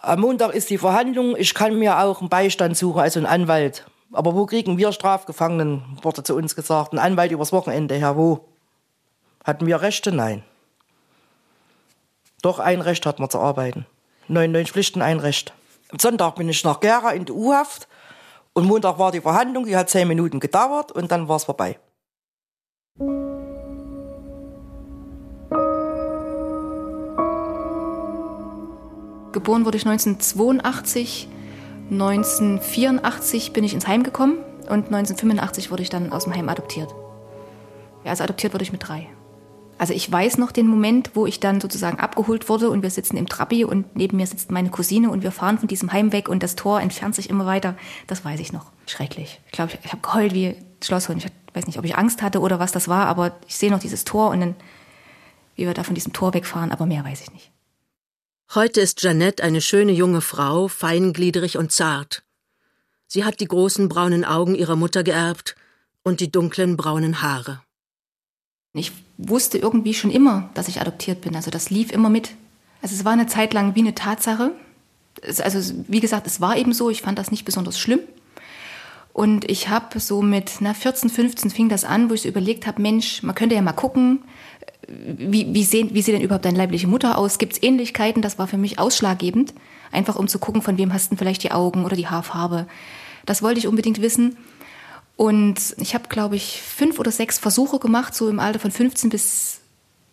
am 0.00 0.20
Montag 0.20 0.54
ist 0.54 0.70
die 0.70 0.78
Verhandlung. 0.78 1.36
Ich 1.36 1.54
kann 1.54 1.76
mir 1.76 1.98
auch 1.98 2.20
einen 2.20 2.28
Beistand 2.28 2.76
suchen, 2.76 3.00
also 3.00 3.18
einen 3.18 3.26
Anwalt. 3.26 3.84
Aber 4.12 4.34
wo 4.34 4.46
kriegen 4.46 4.78
wir 4.78 4.92
Strafgefangenen, 4.92 5.98
wurde 6.02 6.22
zu 6.22 6.36
uns 6.36 6.54
gesagt. 6.54 6.92
Ein 6.92 6.98
Anwalt 6.98 7.32
übers 7.32 7.52
Wochenende 7.52 7.96
her, 7.96 8.16
wo? 8.16 8.44
Hatten 9.44 9.66
wir 9.66 9.82
Rechte? 9.82 10.12
Nein. 10.12 10.44
Doch 12.42 12.60
ein 12.60 12.80
Recht 12.80 13.04
hat 13.06 13.18
man 13.18 13.28
zu 13.28 13.40
arbeiten. 13.40 13.86
99 14.28 14.72
Pflichten, 14.72 15.02
ein 15.02 15.18
Recht. 15.18 15.52
Am 15.90 15.98
Sonntag 15.98 16.36
bin 16.36 16.48
ich 16.48 16.62
nach 16.62 16.80
Gera 16.80 17.10
in 17.10 17.24
die 17.24 17.32
U-Haft 17.32 17.88
und 18.52 18.66
Montag 18.66 18.98
war 18.98 19.10
die 19.10 19.20
Verhandlung, 19.20 19.64
die 19.64 19.76
hat 19.76 19.90
zehn 19.90 20.06
Minuten 20.06 20.38
gedauert 20.38 20.92
und 20.92 21.10
dann 21.10 21.28
war 21.28 21.36
es 21.36 21.44
vorbei. 21.44 21.78
Geboren 29.38 29.64
wurde 29.64 29.76
ich 29.76 29.86
1982. 29.86 31.28
1984 31.92 33.52
bin 33.52 33.62
ich 33.62 33.72
ins 33.72 33.86
Heim 33.86 34.02
gekommen 34.02 34.38
und 34.62 34.86
1985 34.86 35.70
wurde 35.70 35.84
ich 35.84 35.90
dann 35.90 36.10
aus 36.10 36.24
dem 36.24 36.34
Heim 36.34 36.48
adoptiert. 36.48 36.92
Ja, 38.02 38.10
also 38.10 38.24
adoptiert 38.24 38.52
wurde 38.52 38.64
ich 38.64 38.72
mit 38.72 38.88
drei. 38.88 39.06
Also 39.78 39.94
ich 39.94 40.10
weiß 40.10 40.38
noch 40.38 40.50
den 40.50 40.66
Moment, 40.66 41.12
wo 41.14 41.24
ich 41.24 41.38
dann 41.38 41.60
sozusagen 41.60 42.00
abgeholt 42.00 42.48
wurde 42.48 42.68
und 42.68 42.82
wir 42.82 42.90
sitzen 42.90 43.16
im 43.16 43.28
Trabi 43.28 43.64
und 43.64 43.94
neben 43.94 44.16
mir 44.16 44.26
sitzt 44.26 44.50
meine 44.50 44.70
Cousine 44.70 45.08
und 45.08 45.22
wir 45.22 45.30
fahren 45.30 45.56
von 45.56 45.68
diesem 45.68 45.92
Heim 45.92 46.12
weg 46.12 46.28
und 46.28 46.42
das 46.42 46.56
Tor 46.56 46.80
entfernt 46.80 47.14
sich 47.14 47.30
immer 47.30 47.46
weiter. 47.46 47.76
Das 48.08 48.24
weiß 48.24 48.40
ich 48.40 48.52
noch. 48.52 48.72
Schrecklich. 48.88 49.40
Ich 49.46 49.52
glaube, 49.52 49.70
ich, 49.72 49.78
ich 49.84 49.92
habe 49.92 50.02
geheult 50.02 50.34
wie 50.34 50.56
Schlosshund. 50.82 51.24
Ich 51.24 51.30
weiß 51.54 51.68
nicht, 51.68 51.78
ob 51.78 51.84
ich 51.84 51.96
Angst 51.96 52.22
hatte 52.22 52.40
oder 52.40 52.58
was 52.58 52.72
das 52.72 52.88
war, 52.88 53.06
aber 53.06 53.36
ich 53.46 53.56
sehe 53.56 53.70
noch 53.70 53.78
dieses 53.78 54.02
Tor 54.02 54.30
und 54.30 54.40
dann, 54.40 54.56
wie 55.54 55.64
wir 55.64 55.74
da 55.74 55.84
von 55.84 55.94
diesem 55.94 56.12
Tor 56.12 56.34
wegfahren, 56.34 56.72
aber 56.72 56.86
mehr 56.86 57.04
weiß 57.04 57.20
ich 57.20 57.32
nicht. 57.32 57.52
Heute 58.54 58.80
ist 58.80 59.02
Jeannette 59.02 59.42
eine 59.42 59.60
schöne 59.60 59.92
junge 59.92 60.22
Frau, 60.22 60.68
feingliedrig 60.68 61.58
und 61.58 61.70
zart. 61.70 62.22
Sie 63.06 63.22
hat 63.24 63.40
die 63.40 63.46
großen 63.46 63.90
braunen 63.90 64.24
Augen 64.24 64.54
ihrer 64.54 64.74
Mutter 64.74 65.04
geerbt 65.04 65.54
und 66.02 66.20
die 66.20 66.32
dunklen 66.32 66.78
braunen 66.78 67.20
Haare. 67.20 67.60
Ich 68.72 68.92
wusste 69.18 69.58
irgendwie 69.58 69.92
schon 69.92 70.10
immer, 70.10 70.48
dass 70.54 70.68
ich 70.68 70.80
adoptiert 70.80 71.20
bin. 71.20 71.36
Also 71.36 71.50
das 71.50 71.68
lief 71.68 71.92
immer 71.92 72.08
mit. 72.08 72.30
Also 72.80 72.94
es 72.94 73.04
war 73.04 73.12
eine 73.12 73.26
Zeit 73.26 73.52
lang 73.52 73.74
wie 73.74 73.80
eine 73.80 73.94
Tatsache. 73.94 74.52
Also 75.22 75.74
wie 75.86 76.00
gesagt, 76.00 76.26
es 76.26 76.40
war 76.40 76.56
eben 76.56 76.72
so. 76.72 76.88
Ich 76.88 77.02
fand 77.02 77.18
das 77.18 77.30
nicht 77.30 77.44
besonders 77.44 77.78
schlimm. 77.78 78.00
Und 79.12 79.50
ich 79.50 79.68
habe 79.68 80.00
so 80.00 80.22
mit 80.22 80.52
na, 80.60 80.72
14, 80.72 81.10
15 81.10 81.50
fing 81.50 81.68
das 81.68 81.84
an, 81.84 82.08
wo 82.08 82.14
ich 82.14 82.22
so 82.22 82.28
überlegt 82.28 82.66
habe, 82.66 82.80
Mensch, 82.80 83.22
man 83.22 83.34
könnte 83.34 83.56
ja 83.56 83.60
mal 83.60 83.72
gucken, 83.72 84.24
wie, 84.88 85.52
wie, 85.52 85.64
sehen, 85.64 85.90
wie 85.92 86.02
sieht 86.02 86.14
denn 86.14 86.22
überhaupt 86.22 86.44
deine 86.44 86.56
leibliche 86.56 86.86
Mutter 86.86 87.18
aus? 87.18 87.38
Gibt 87.38 87.52
es 87.54 87.62
Ähnlichkeiten? 87.62 88.22
Das 88.22 88.38
war 88.38 88.46
für 88.46 88.56
mich 88.56 88.78
ausschlaggebend, 88.78 89.54
einfach 89.92 90.16
um 90.16 90.28
zu 90.28 90.38
gucken, 90.38 90.62
von 90.62 90.78
wem 90.78 90.92
hast 90.92 91.12
du 91.12 91.16
vielleicht 91.16 91.42
die 91.42 91.52
Augen 91.52 91.84
oder 91.84 91.94
die 91.94 92.08
Haarfarbe. 92.08 92.66
Das 93.26 93.42
wollte 93.42 93.58
ich 93.58 93.66
unbedingt 93.66 94.00
wissen. 94.00 94.36
Und 95.16 95.74
ich 95.78 95.94
habe, 95.94 96.08
glaube 96.08 96.36
ich, 96.36 96.62
fünf 96.62 96.98
oder 96.98 97.10
sechs 97.10 97.38
Versuche 97.38 97.78
gemacht, 97.78 98.14
so 98.14 98.28
im 98.28 98.40
Alter 98.40 98.60
von 98.60 98.70
15 98.70 99.10
bis, 99.10 99.60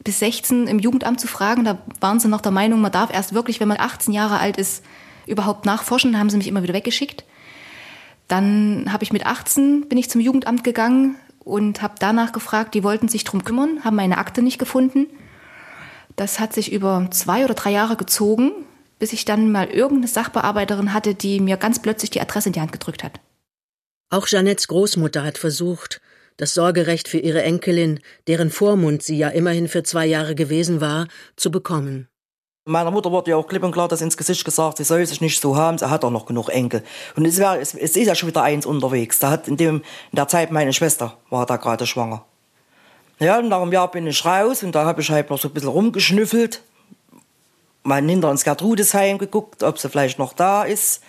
bis 0.03 0.19
16 0.19 0.67
im 0.67 0.79
Jugendamt 0.79 1.21
zu 1.21 1.27
fragen. 1.27 1.63
Da 1.63 1.77
waren 2.01 2.19
sie 2.19 2.27
noch 2.27 2.41
der 2.41 2.51
Meinung, 2.51 2.81
man 2.81 2.91
darf 2.91 3.13
erst 3.13 3.33
wirklich, 3.33 3.59
wenn 3.59 3.67
man 3.67 3.79
18 3.79 4.13
Jahre 4.13 4.39
alt 4.39 4.57
ist, 4.57 4.83
überhaupt 5.25 5.65
nachforschen. 5.65 6.11
Da 6.11 6.19
haben 6.19 6.29
sie 6.29 6.37
mich 6.37 6.47
immer 6.47 6.63
wieder 6.63 6.73
weggeschickt. 6.73 7.23
Dann 8.27 8.91
habe 8.91 9.03
ich 9.03 9.13
mit 9.13 9.25
18 9.25 9.87
bin 9.87 9.97
ich 9.97 10.09
zum 10.09 10.19
Jugendamt 10.19 10.63
gegangen, 10.63 11.15
und 11.45 11.81
habe 11.81 11.95
danach 11.99 12.33
gefragt, 12.33 12.73
die 12.73 12.83
wollten 12.83 13.07
sich 13.07 13.23
drum 13.23 13.45
kümmern, 13.45 13.85
haben 13.85 13.95
meine 13.95 14.17
Akte 14.17 14.41
nicht 14.41 14.59
gefunden. 14.59 15.07
Das 16.17 16.39
hat 16.39 16.53
sich 16.53 16.73
über 16.73 17.07
zwei 17.11 17.45
oder 17.45 17.53
drei 17.53 17.71
Jahre 17.71 17.95
gezogen, 17.95 18.51
bis 18.99 19.13
ich 19.13 19.23
dann 19.23 19.51
mal 19.51 19.67
irgendeine 19.67 20.07
Sachbearbeiterin 20.07 20.93
hatte, 20.93 21.13
die 21.13 21.39
mir 21.39 21.57
ganz 21.57 21.81
plötzlich 21.81 22.09
die 22.09 22.21
Adresse 22.21 22.49
in 22.49 22.53
die 22.53 22.61
Hand 22.61 22.71
gedrückt 22.71 23.03
hat. 23.03 23.19
Auch 24.09 24.27
Jeanettes 24.27 24.67
Großmutter 24.67 25.23
hat 25.23 25.37
versucht, 25.37 26.01
das 26.37 26.53
Sorgerecht 26.53 27.07
für 27.07 27.19
ihre 27.19 27.43
Enkelin, 27.43 27.99
deren 28.27 28.49
Vormund 28.49 29.03
sie 29.03 29.17
ja 29.17 29.29
immerhin 29.29 29.67
für 29.67 29.83
zwei 29.83 30.05
Jahre 30.05 30.35
gewesen 30.35 30.81
war, 30.81 31.07
zu 31.35 31.51
bekommen. 31.51 32.07
Meiner 32.67 32.89
Mutter 32.89 33.11
wurde 33.11 33.29
ja 33.29 33.37
auch 33.37 33.45
klipp 33.45 33.61
und 33.61 33.73
klar 33.73 33.87
das 33.87 34.01
ins 34.01 34.17
Gesicht 34.17 34.43
gesagt, 34.43 34.77
sie 34.77 34.83
soll 34.83 35.05
sich 35.05 35.21
nicht 35.21 35.39
so 35.39 35.55
haben, 35.55 35.77
sie 35.77 35.87
hat 35.87 36.03
auch 36.03 36.09
noch 36.09 36.25
genug 36.25 36.49
Enkel. 36.49 36.83
Und 37.15 37.23
es, 37.25 37.37
wär, 37.37 37.61
es, 37.61 37.75
es 37.75 37.95
ist 37.95 38.07
ja 38.07 38.15
schon 38.15 38.27
wieder 38.27 38.41
eins 38.41 38.65
unterwegs. 38.65 39.19
Da 39.19 39.29
hat 39.29 39.47
in, 39.47 39.55
dem, 39.55 39.83
in 40.11 40.15
der 40.15 40.27
Zeit 40.27 40.51
meine 40.51 40.73
Schwester 40.73 41.15
war 41.29 41.45
da 41.45 41.57
gerade 41.57 41.85
schwanger. 41.85 42.25
Ja, 43.19 43.37
und 43.37 43.49
nach 43.49 43.61
einem 43.61 43.71
Jahr 43.71 43.91
bin 43.91 44.07
ich 44.07 44.25
raus 44.25 44.63
und 44.63 44.73
da 44.73 44.83
habe 44.83 45.01
ich 45.01 45.11
halt 45.11 45.29
noch 45.29 45.37
so 45.37 45.47
ein 45.47 45.53
bisschen 45.53 45.69
rumgeschnüffelt. 45.69 46.63
Mal 47.83 48.03
hinter 48.03 48.31
ins 48.31 48.43
Gertrudesheim 48.43 49.19
geguckt, 49.19 49.61
ob 49.61 49.77
sie 49.77 49.87
vielleicht 49.87 50.17
noch 50.17 50.33
da 50.33 50.63
ist. 50.63 51.03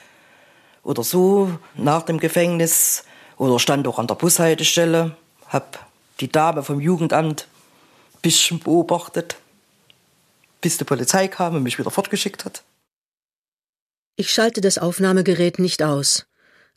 Oder 0.82 1.04
so, 1.04 1.50
nach 1.74 2.02
dem 2.02 2.20
Gefängnis. 2.20 3.04
Oder 3.38 3.58
stand 3.58 3.88
auch 3.88 3.98
an 3.98 4.06
der 4.06 4.16
Bushaltestelle. 4.16 5.16
Hab 5.48 5.86
die 6.20 6.30
Dame 6.30 6.62
vom 6.62 6.80
Jugendamt 6.80 7.48
ein 8.12 8.20
bisschen 8.20 8.58
beobachtet 8.58 9.36
bis 10.66 10.78
die 10.78 10.84
Polizei 10.84 11.28
kam 11.28 11.54
und 11.54 11.62
mich 11.62 11.78
wieder 11.78 11.92
fortgeschickt 11.92 12.44
hat. 12.44 12.64
Ich 14.16 14.32
schalte 14.32 14.60
das 14.60 14.78
Aufnahmegerät 14.78 15.60
nicht 15.60 15.80
aus, 15.80 16.26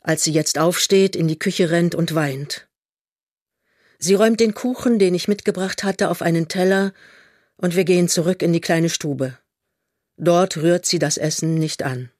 als 0.00 0.22
sie 0.22 0.30
jetzt 0.30 0.58
aufsteht, 0.58 1.16
in 1.16 1.26
die 1.26 1.40
Küche 1.40 1.70
rennt 1.70 1.96
und 1.96 2.14
weint. 2.14 2.68
Sie 3.98 4.14
räumt 4.14 4.38
den 4.38 4.54
Kuchen, 4.54 5.00
den 5.00 5.12
ich 5.16 5.26
mitgebracht 5.26 5.82
hatte, 5.82 6.08
auf 6.08 6.22
einen 6.22 6.46
Teller, 6.46 6.92
und 7.56 7.74
wir 7.74 7.82
gehen 7.82 8.06
zurück 8.06 8.42
in 8.42 8.52
die 8.52 8.60
kleine 8.60 8.90
Stube. 8.90 9.36
Dort 10.16 10.58
rührt 10.58 10.86
sie 10.86 11.00
das 11.00 11.16
Essen 11.16 11.56
nicht 11.56 11.82
an. 11.82 12.12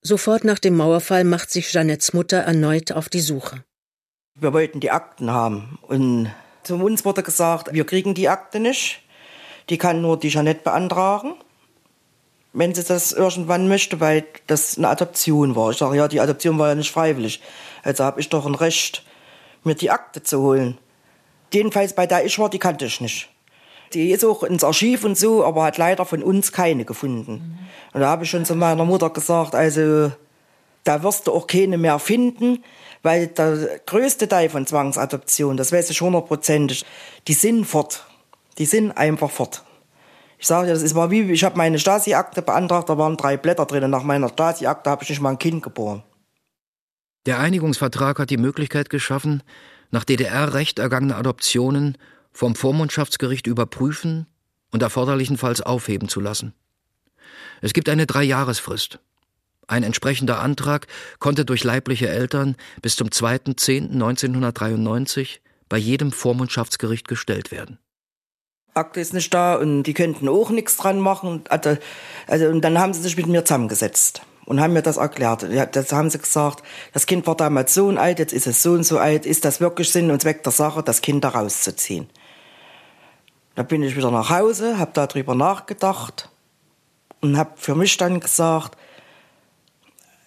Sofort 0.00 0.44
nach 0.44 0.60
dem 0.60 0.76
Mauerfall 0.76 1.24
macht 1.24 1.50
sich 1.50 1.72
Jeanettes 1.72 2.12
Mutter 2.12 2.38
erneut 2.38 2.92
auf 2.92 3.08
die 3.08 3.20
Suche. 3.20 3.64
Wir 4.36 4.52
wollten 4.52 4.78
die 4.78 4.92
Akten 4.92 5.32
haben 5.32 5.80
und 5.82 6.30
zu 6.62 6.76
uns 6.76 7.04
wurde 7.04 7.24
gesagt, 7.24 7.72
wir 7.72 7.84
kriegen 7.84 8.14
die 8.14 8.28
Akte 8.28 8.60
nicht. 8.60 9.01
Die 9.72 9.78
kann 9.78 10.02
nur 10.02 10.18
die 10.18 10.28
Jeanette 10.28 10.60
beantragen, 10.64 11.32
wenn 12.52 12.74
sie 12.74 12.84
das 12.84 13.12
irgendwann 13.12 13.68
möchte, 13.68 14.00
weil 14.00 14.22
das 14.46 14.76
eine 14.76 14.90
Adoption 14.90 15.56
war. 15.56 15.70
Ich 15.70 15.78
sage, 15.78 15.96
ja, 15.96 16.08
die 16.08 16.20
Adoption 16.20 16.58
war 16.58 16.68
ja 16.68 16.74
nicht 16.74 16.90
freiwillig. 16.90 17.40
Also 17.82 18.04
habe 18.04 18.20
ich 18.20 18.28
doch 18.28 18.44
ein 18.44 18.54
Recht, 18.54 19.02
mir 19.64 19.74
die 19.74 19.90
Akte 19.90 20.22
zu 20.22 20.42
holen. 20.42 20.76
Jedenfalls 21.54 21.94
bei 21.94 22.06
der 22.06 22.26
ich 22.26 22.38
war, 22.38 22.50
die 22.50 22.58
kannte 22.58 22.84
ich 22.84 23.00
nicht. 23.00 23.30
Die 23.94 24.10
ist 24.10 24.26
auch 24.26 24.42
ins 24.42 24.62
Archiv 24.62 25.04
und 25.04 25.16
so, 25.16 25.42
aber 25.42 25.64
hat 25.64 25.78
leider 25.78 26.04
von 26.04 26.22
uns 26.22 26.52
keine 26.52 26.84
gefunden. 26.84 27.32
Mhm. 27.32 27.58
Und 27.94 28.02
da 28.02 28.08
habe 28.08 28.24
ich 28.24 28.30
schon 28.30 28.44
zu 28.44 28.54
meiner 28.54 28.84
Mutter 28.84 29.08
gesagt, 29.08 29.54
also 29.54 30.12
da 30.84 31.02
wirst 31.02 31.28
du 31.28 31.32
auch 31.32 31.46
keine 31.46 31.78
mehr 31.78 31.98
finden, 31.98 32.62
weil 33.02 33.28
der 33.28 33.80
größte 33.86 34.28
Teil 34.28 34.50
von 34.50 34.66
Zwangsadoption, 34.66 35.56
das 35.56 35.72
weiß 35.72 35.88
ich 35.88 36.02
hundertprozentig, 36.02 36.84
die 37.26 37.32
sind 37.32 37.64
fort. 37.64 38.04
Die 38.58 38.66
sind 38.66 38.92
einfach 38.92 39.30
fort. 39.30 39.64
Ich 40.38 40.46
sage 40.46 40.66
dir, 40.66 40.72
das 40.72 40.82
ist 40.82 40.94
mal 40.94 41.10
wie, 41.10 41.30
ich 41.30 41.44
habe 41.44 41.56
meine 41.56 41.78
Stasi-Akte 41.78 42.42
beantragt, 42.42 42.88
da 42.88 42.98
waren 42.98 43.16
drei 43.16 43.36
Blätter 43.36 43.64
drin. 43.64 43.88
Nach 43.90 44.02
meiner 44.02 44.28
Stasi-Akte 44.28 44.90
habe 44.90 45.04
ich 45.04 45.10
nicht 45.10 45.20
mal 45.20 45.30
ein 45.30 45.38
Kind 45.38 45.62
geboren. 45.62 46.02
Der 47.26 47.38
Einigungsvertrag 47.38 48.18
hat 48.18 48.30
die 48.30 48.36
Möglichkeit 48.36 48.90
geschaffen, 48.90 49.44
nach 49.92 50.04
DDR-Recht 50.04 50.80
ergangene 50.80 51.14
Adoptionen 51.14 51.96
vom 52.32 52.56
Vormundschaftsgericht 52.56 53.46
überprüfen 53.46 54.26
und 54.72 54.82
erforderlichenfalls 54.82 55.60
aufheben 55.60 56.08
zu 56.08 56.20
lassen. 56.20 56.54
Es 57.60 57.72
gibt 57.72 57.88
eine 57.88 58.06
Dreijahresfrist. 58.06 58.98
Ein 59.68 59.84
entsprechender 59.84 60.40
Antrag 60.40 60.88
konnte 61.20 61.44
durch 61.44 61.62
leibliche 61.62 62.08
Eltern 62.08 62.56
bis 62.80 62.96
zum 62.96 63.06
2.10.1993 63.08 65.38
bei 65.68 65.78
jedem 65.78 66.10
Vormundschaftsgericht 66.10 67.06
gestellt 67.06 67.52
werden. 67.52 67.78
Akte 68.74 69.00
ist 69.00 69.12
nicht 69.12 69.32
da 69.34 69.56
und 69.56 69.82
die 69.82 69.94
könnten 69.94 70.28
auch 70.28 70.50
nichts 70.50 70.76
dran 70.76 70.98
machen. 70.98 71.44
Also, 71.48 71.76
also, 72.26 72.46
und 72.46 72.62
dann 72.62 72.78
haben 72.78 72.94
sie 72.94 73.02
sich 73.02 73.16
mit 73.16 73.26
mir 73.26 73.44
zusammengesetzt 73.44 74.22
und 74.46 74.60
haben 74.60 74.72
mir 74.72 74.82
das 74.82 74.96
erklärt. 74.96 75.46
Das 75.72 75.92
haben 75.92 76.10
sie 76.10 76.18
gesagt, 76.18 76.62
das 76.92 77.06
Kind 77.06 77.26
war 77.26 77.36
damals 77.36 77.74
so 77.74 77.90
alt, 77.90 78.18
jetzt 78.18 78.32
ist 78.32 78.46
es 78.46 78.62
so 78.62 78.72
und 78.72 78.84
so 78.84 78.98
alt. 78.98 79.26
Ist 79.26 79.44
das 79.44 79.60
wirklich 79.60 79.90
Sinn 79.90 80.10
und 80.10 80.22
Zweck 80.22 80.42
der 80.42 80.52
Sache, 80.52 80.82
das 80.82 81.02
Kind 81.02 81.24
da 81.24 81.30
rauszuziehen? 81.30 82.08
Da 83.54 83.62
bin 83.62 83.82
ich 83.82 83.96
wieder 83.96 84.10
nach 84.10 84.30
Hause, 84.30 84.78
habe 84.78 84.92
darüber 84.94 85.34
nachgedacht 85.34 86.30
und 87.20 87.36
habe 87.36 87.50
für 87.56 87.74
mich 87.74 87.96
dann 87.98 88.20
gesagt, 88.20 88.78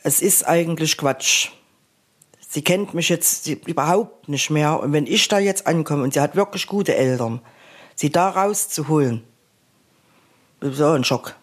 es 0.04 0.22
ist 0.22 0.48
eigentlich 0.48 0.98
Quatsch. 0.98 1.50
Sie 2.48 2.64
kennt 2.64 2.94
mich 2.94 3.10
jetzt 3.10 3.48
überhaupt 3.48 4.30
nicht 4.30 4.52
mehr. 4.52 4.80
Und 4.80 4.94
wenn 4.94 5.08
ich 5.08 5.28
da 5.28 5.40
jetzt 5.40 5.66
ankomme 5.66 6.04
und 6.04 6.14
sie 6.14 6.22
hat 6.22 6.36
wirklich 6.36 6.68
gute 6.68 6.96
Eltern, 6.96 7.42
sie 7.96 8.10
da 8.10 8.30
rauszuholen, 8.30 9.24
das 10.60 10.80
war 10.80 10.96
ein 10.96 11.04
Schock. 11.04 11.36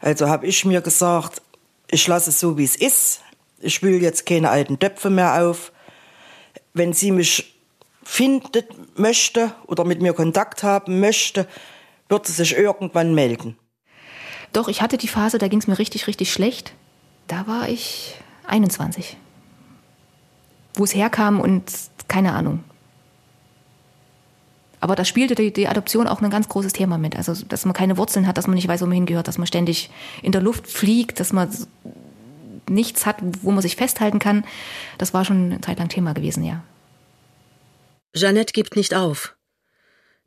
Also 0.00 0.28
habe 0.28 0.46
ich 0.46 0.64
mir 0.64 0.80
gesagt, 0.80 1.42
ich 1.88 2.06
lasse 2.08 2.30
es 2.30 2.40
so, 2.40 2.58
wie 2.58 2.64
es 2.64 2.76
ist. 2.76 3.20
Ich 3.60 3.82
will 3.82 4.02
jetzt 4.02 4.26
keine 4.26 4.50
alten 4.50 4.78
Töpfe 4.78 5.10
mehr 5.10 5.42
auf. 5.42 5.72
Wenn 6.74 6.92
sie 6.92 7.12
mich 7.12 7.54
findet 8.02 8.98
möchte 8.98 9.54
oder 9.66 9.84
mit 9.84 10.02
mir 10.02 10.12
Kontakt 10.12 10.62
haben 10.62 11.00
möchte, 11.00 11.46
wird 12.08 12.26
sie 12.26 12.32
sich 12.32 12.56
irgendwann 12.56 13.14
melden. 13.14 13.56
Doch, 14.52 14.68
ich 14.68 14.82
hatte 14.82 14.98
die 14.98 15.08
Phase, 15.08 15.38
da 15.38 15.48
ging 15.48 15.60
es 15.60 15.66
mir 15.66 15.78
richtig, 15.78 16.06
richtig 16.06 16.32
schlecht. 16.32 16.72
Da 17.26 17.46
war 17.46 17.68
ich 17.68 18.16
21. 18.46 19.16
Wo 20.74 20.84
es 20.84 20.94
herkam 20.94 21.40
und 21.40 21.64
keine 22.08 22.32
Ahnung. 22.32 22.64
Aber 24.82 24.96
da 24.96 25.04
spielte 25.04 25.36
die, 25.36 25.52
die, 25.52 25.68
Adoption 25.68 26.08
auch 26.08 26.22
ein 26.22 26.30
ganz 26.30 26.48
großes 26.48 26.72
Thema 26.72 26.98
mit. 26.98 27.14
Also, 27.14 27.34
dass 27.48 27.64
man 27.64 27.72
keine 27.72 27.96
Wurzeln 27.98 28.26
hat, 28.26 28.36
dass 28.36 28.48
man 28.48 28.56
nicht 28.56 28.66
weiß, 28.66 28.82
wo 28.82 28.86
man 28.86 28.96
hingehört, 28.96 29.28
dass 29.28 29.38
man 29.38 29.46
ständig 29.46 29.90
in 30.22 30.32
der 30.32 30.42
Luft 30.42 30.66
fliegt, 30.66 31.20
dass 31.20 31.32
man 31.32 31.48
nichts 32.68 33.06
hat, 33.06 33.18
wo 33.42 33.52
man 33.52 33.62
sich 33.62 33.76
festhalten 33.76 34.18
kann. 34.18 34.44
Das 34.98 35.14
war 35.14 35.24
schon 35.24 35.52
eine 35.52 35.60
Zeit 35.60 35.78
lang 35.78 35.88
Thema 35.88 36.14
gewesen, 36.14 36.42
ja. 36.42 36.64
Jeannette 38.12 38.52
gibt 38.52 38.74
nicht 38.74 38.92
auf. 38.92 39.36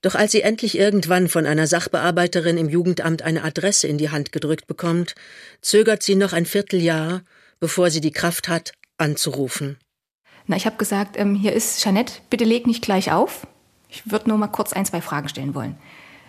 Doch 0.01 0.15
als 0.15 0.31
sie 0.31 0.41
endlich 0.41 0.77
irgendwann 0.77 1.27
von 1.27 1.45
einer 1.45 1.67
Sachbearbeiterin 1.67 2.57
im 2.57 2.69
Jugendamt 2.69 3.23
eine 3.23 3.43
Adresse 3.43 3.89
in 3.89 3.97
die 3.97 4.09
Hand 4.09 4.31
gedrückt 4.31 4.67
bekommt, 4.67 5.15
zögert 5.59 6.01
sie 6.01 6.15
noch 6.15 6.31
ein 6.31 6.45
Vierteljahr, 6.45 7.23
bevor 7.59 7.89
sie 7.89 7.99
die 7.99 8.11
Kraft 8.11 8.47
hat, 8.47 8.71
anzurufen. 8.97 9.79
Na, 10.47 10.55
ich 10.55 10.65
habe 10.65 10.77
gesagt, 10.77 11.17
ähm, 11.19 11.35
hier 11.35 11.51
ist 11.51 11.83
Jeannette, 11.83 12.21
bitte 12.29 12.45
leg 12.45 12.67
nicht 12.67 12.83
gleich 12.85 13.11
auf. 13.11 13.45
Ich 13.89 14.09
würde 14.11 14.29
nur 14.29 14.37
mal 14.37 14.47
kurz 14.47 14.73
ein, 14.73 14.85
zwei 14.85 15.01
Fragen 15.01 15.29
stellen 15.29 15.55
wollen. 15.55 15.77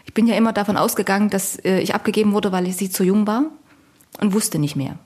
Ich 0.05 0.14
bin 0.14 0.27
ja 0.27 0.37
immer 0.37 0.53
davon 0.53 0.77
ausgegangen, 0.77 1.31
dass 1.31 1.57
äh, 1.64 1.81
ich 1.81 1.95
abgegeben 1.95 2.33
wurde, 2.33 2.53
weil 2.53 2.66
ich 2.66 2.77
sie 2.77 2.90
zu 2.90 3.05
jung 3.05 3.27
war 3.27 3.45
und 4.21 4.33
wusste 4.33 4.59
nicht 4.59 4.77
mehr. 4.77 4.99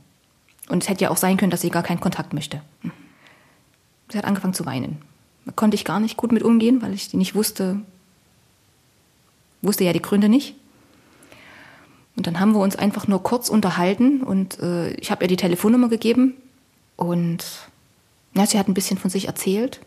Und 0.69 0.83
es 0.83 0.89
hätte 0.89 1.05
ja 1.05 1.11
auch 1.11 1.17
sein 1.17 1.37
können, 1.37 1.51
dass 1.51 1.63
sie 1.63 1.71
gar 1.71 1.83
keinen 1.83 2.01
Kontakt 2.01 2.33
möchte. 2.33 2.63
Sie 4.11 4.19
hat 4.19 4.25
angefangen 4.25 4.55
zu 4.55 4.67
weinen. 4.67 5.03
Da 5.47 5.53
konnte 5.53 5.75
ich 5.75 5.85
gar 5.85 6.01
nicht 6.01 6.17
gut 6.17 6.33
mit 6.33 6.43
umgehen, 6.43 6.83
weil 6.83 6.95
ich 6.95 7.13
nicht 7.15 7.35
wusste, 7.35 7.81
wusste 9.63 9.85
ja 9.85 9.93
die 9.93 10.03
Gründe 10.03 10.29
nicht. 10.29 10.55
Und 12.17 12.27
dann 12.27 12.39
haben 12.39 12.53
wir 12.53 12.61
uns 12.61 12.77
einfach 12.77 13.09
nur 13.09 13.23
kurz 13.23 13.49
unterhalten 13.49 14.23
und 14.23 14.59
äh, 14.61 14.91
ich 14.95 15.11
habe 15.11 15.25
ihr 15.25 15.29
die 15.29 15.37
Telefonnummer 15.37 15.89
gegeben 15.89 16.35
und 16.97 17.45
ja, 18.35 18.47
sie 18.47 18.59
hat 18.59 18.69
ein 18.69 18.75
bisschen 18.75 18.99
von 18.99 19.11
sich 19.11 19.27
erzählt 19.27 19.81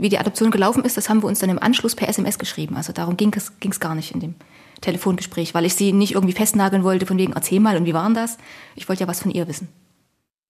wie 0.00 0.08
die 0.08 0.18
Adoption 0.18 0.50
gelaufen 0.50 0.84
ist, 0.84 0.96
das 0.96 1.08
haben 1.08 1.22
wir 1.22 1.26
uns 1.26 1.38
dann 1.38 1.50
im 1.50 1.58
Anschluss 1.58 1.94
per 1.94 2.08
SMS 2.08 2.38
geschrieben. 2.38 2.76
Also 2.76 2.92
darum 2.92 3.16
ging 3.16 3.32
es, 3.36 3.58
ging 3.60 3.72
es 3.72 3.80
gar 3.80 3.94
nicht 3.94 4.12
in 4.12 4.20
dem 4.20 4.34
Telefongespräch, 4.80 5.54
weil 5.54 5.64
ich 5.64 5.74
sie 5.74 5.92
nicht 5.92 6.14
irgendwie 6.14 6.34
festnageln 6.34 6.84
wollte, 6.84 7.06
von 7.06 7.18
wegen, 7.18 7.32
erzähl 7.32 7.60
mal 7.60 7.76
und 7.76 7.84
wie 7.84 7.94
waren 7.94 8.14
das? 8.14 8.38
Ich 8.76 8.88
wollte 8.88 9.02
ja 9.02 9.08
was 9.08 9.20
von 9.20 9.30
ihr 9.30 9.48
wissen. 9.48 9.68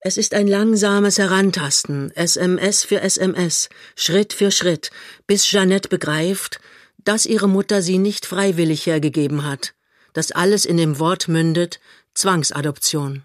Es 0.00 0.16
ist 0.16 0.34
ein 0.34 0.46
langsames 0.46 1.18
Herantasten, 1.18 2.12
SMS 2.14 2.84
für 2.84 3.00
SMS, 3.00 3.68
Schritt 3.96 4.32
für 4.32 4.52
Schritt, 4.52 4.90
bis 5.26 5.50
Jeannette 5.50 5.88
begreift, 5.88 6.61
dass 7.04 7.26
ihre 7.26 7.48
Mutter 7.48 7.82
sie 7.82 7.98
nicht 7.98 8.24
freiwillig 8.24 8.87
hergegeben 8.87 9.44
hat, 9.44 9.74
dass 10.12 10.30
alles 10.30 10.66
in 10.66 10.76
dem 10.76 10.98
Wort 11.00 11.26
mündet 11.26 11.80
Zwangsadoption. 12.14 13.24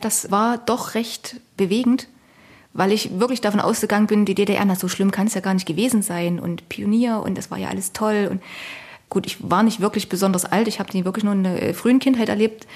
Das 0.00 0.30
war 0.30 0.58
doch 0.58 0.94
recht 0.94 1.36
bewegend, 1.56 2.08
weil 2.72 2.92
ich 2.92 3.18
wirklich 3.18 3.40
davon 3.40 3.60
ausgegangen 3.60 4.06
bin, 4.06 4.24
die 4.24 4.34
DDR, 4.34 4.64
na 4.64 4.74
so 4.74 4.88
schlimm 4.88 5.10
kann 5.10 5.26
es 5.26 5.34
ja 5.34 5.40
gar 5.40 5.54
nicht 5.54 5.66
gewesen 5.66 6.02
sein 6.02 6.38
und 6.38 6.68
Pionier 6.68 7.22
und 7.24 7.36
das 7.36 7.50
war 7.50 7.58
ja 7.58 7.68
alles 7.68 7.92
toll 7.92 8.28
und 8.30 8.42
gut, 9.08 9.26
ich 9.26 9.38
war 9.40 9.62
nicht 9.62 9.80
wirklich 9.80 10.08
besonders 10.08 10.44
alt, 10.44 10.68
ich 10.68 10.78
habe 10.78 10.90
die 10.90 11.04
wirklich 11.04 11.24
nur 11.24 11.32
in 11.32 11.44
der 11.44 11.62
äh, 11.62 11.74
frühen 11.74 11.98
Kindheit 11.98 12.28
erlebt. 12.28 12.66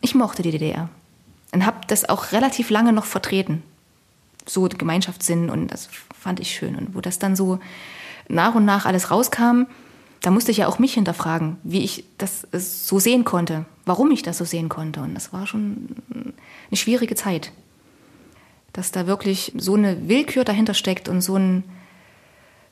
Ich 0.00 0.14
mochte 0.14 0.42
die 0.42 0.50
DDR 0.50 0.88
und 1.52 1.66
habe 1.66 1.78
das 1.88 2.08
auch 2.08 2.32
relativ 2.32 2.70
lange 2.70 2.92
noch 2.92 3.04
vertreten, 3.04 3.62
so 4.46 4.68
Gemeinschaftssinn 4.68 5.50
und 5.50 5.68
das 5.68 5.88
fand 6.18 6.40
ich 6.40 6.50
schön 6.50 6.76
und 6.76 6.94
wo 6.94 7.00
das 7.00 7.18
dann 7.18 7.36
so 7.36 7.58
nach 8.28 8.54
und 8.54 8.64
nach 8.64 8.86
alles 8.86 9.10
rauskam, 9.10 9.64
da 10.22 10.30
musste 10.30 10.50
ich 10.50 10.58
ja 10.58 10.68
auch 10.68 10.78
mich 10.78 10.94
hinterfragen, 10.94 11.58
wie 11.64 11.84
ich 11.84 12.04
das 12.16 12.46
so 12.52 12.98
sehen 12.98 13.24
konnte, 13.24 13.66
warum 13.84 14.10
ich 14.10 14.22
das 14.22 14.38
so 14.38 14.44
sehen 14.44 14.68
konnte 14.68 15.00
und 15.00 15.14
das 15.14 15.32
war 15.32 15.46
schon 15.46 15.96
eine 16.70 16.76
schwierige 16.76 17.14
Zeit 17.14 17.52
dass 18.74 18.90
da 18.90 19.06
wirklich 19.06 19.52
so 19.56 19.74
eine 19.74 20.08
Willkür 20.08 20.44
dahinter 20.44 20.74
steckt 20.74 21.08
und 21.08 21.22
so 21.22 21.36
ein, 21.36 21.64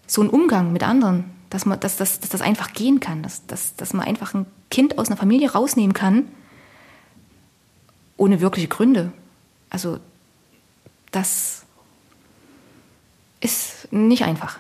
so 0.07 0.21
ein 0.21 0.29
Umgang 0.29 0.73
mit 0.73 0.83
anderen, 0.83 1.31
dass, 1.49 1.65
man, 1.65 1.81
dass, 1.81 1.97
dass, 1.97 2.21
dass 2.21 2.29
das 2.29 2.43
einfach 2.43 2.73
gehen 2.73 3.01
kann, 3.01 3.23
dass, 3.23 3.47
dass, 3.47 3.77
dass 3.77 3.95
man 3.95 4.05
einfach 4.05 4.35
ein 4.35 4.47
Kind 4.71 4.99
aus 4.99 5.09
einer 5.09 5.17
Familie 5.17 5.53
rausnehmen 5.53 5.95
kann, 5.95 6.29
ohne 8.17 8.41
wirkliche 8.41 8.69
Gründe. 8.69 9.13
Also 9.71 10.01
das 11.13 11.63
ist 13.41 13.93
nicht 13.93 14.25
einfach. 14.25 14.59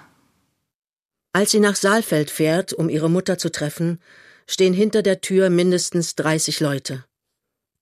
Als 1.32 1.50
sie 1.50 1.60
nach 1.60 1.76
Saalfeld 1.76 2.30
fährt, 2.30 2.72
um 2.72 2.88
ihre 2.88 3.10
Mutter 3.10 3.36
zu 3.36 3.50
treffen, 3.50 4.00
stehen 4.46 4.74
hinter 4.74 5.02
der 5.02 5.20
Tür 5.20 5.50
mindestens 5.50 6.14
30 6.14 6.60
Leute. 6.60 7.04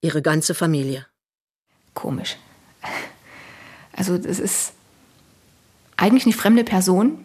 Ihre 0.01 0.23
ganze 0.23 0.55
Familie. 0.55 1.07
Komisch. 1.93 2.39
Also 4.01 4.17
das 4.17 4.39
ist 4.39 4.73
eigentlich 5.99 6.25
eine 6.25 6.33
fremde 6.33 6.65
Person, 6.65 7.19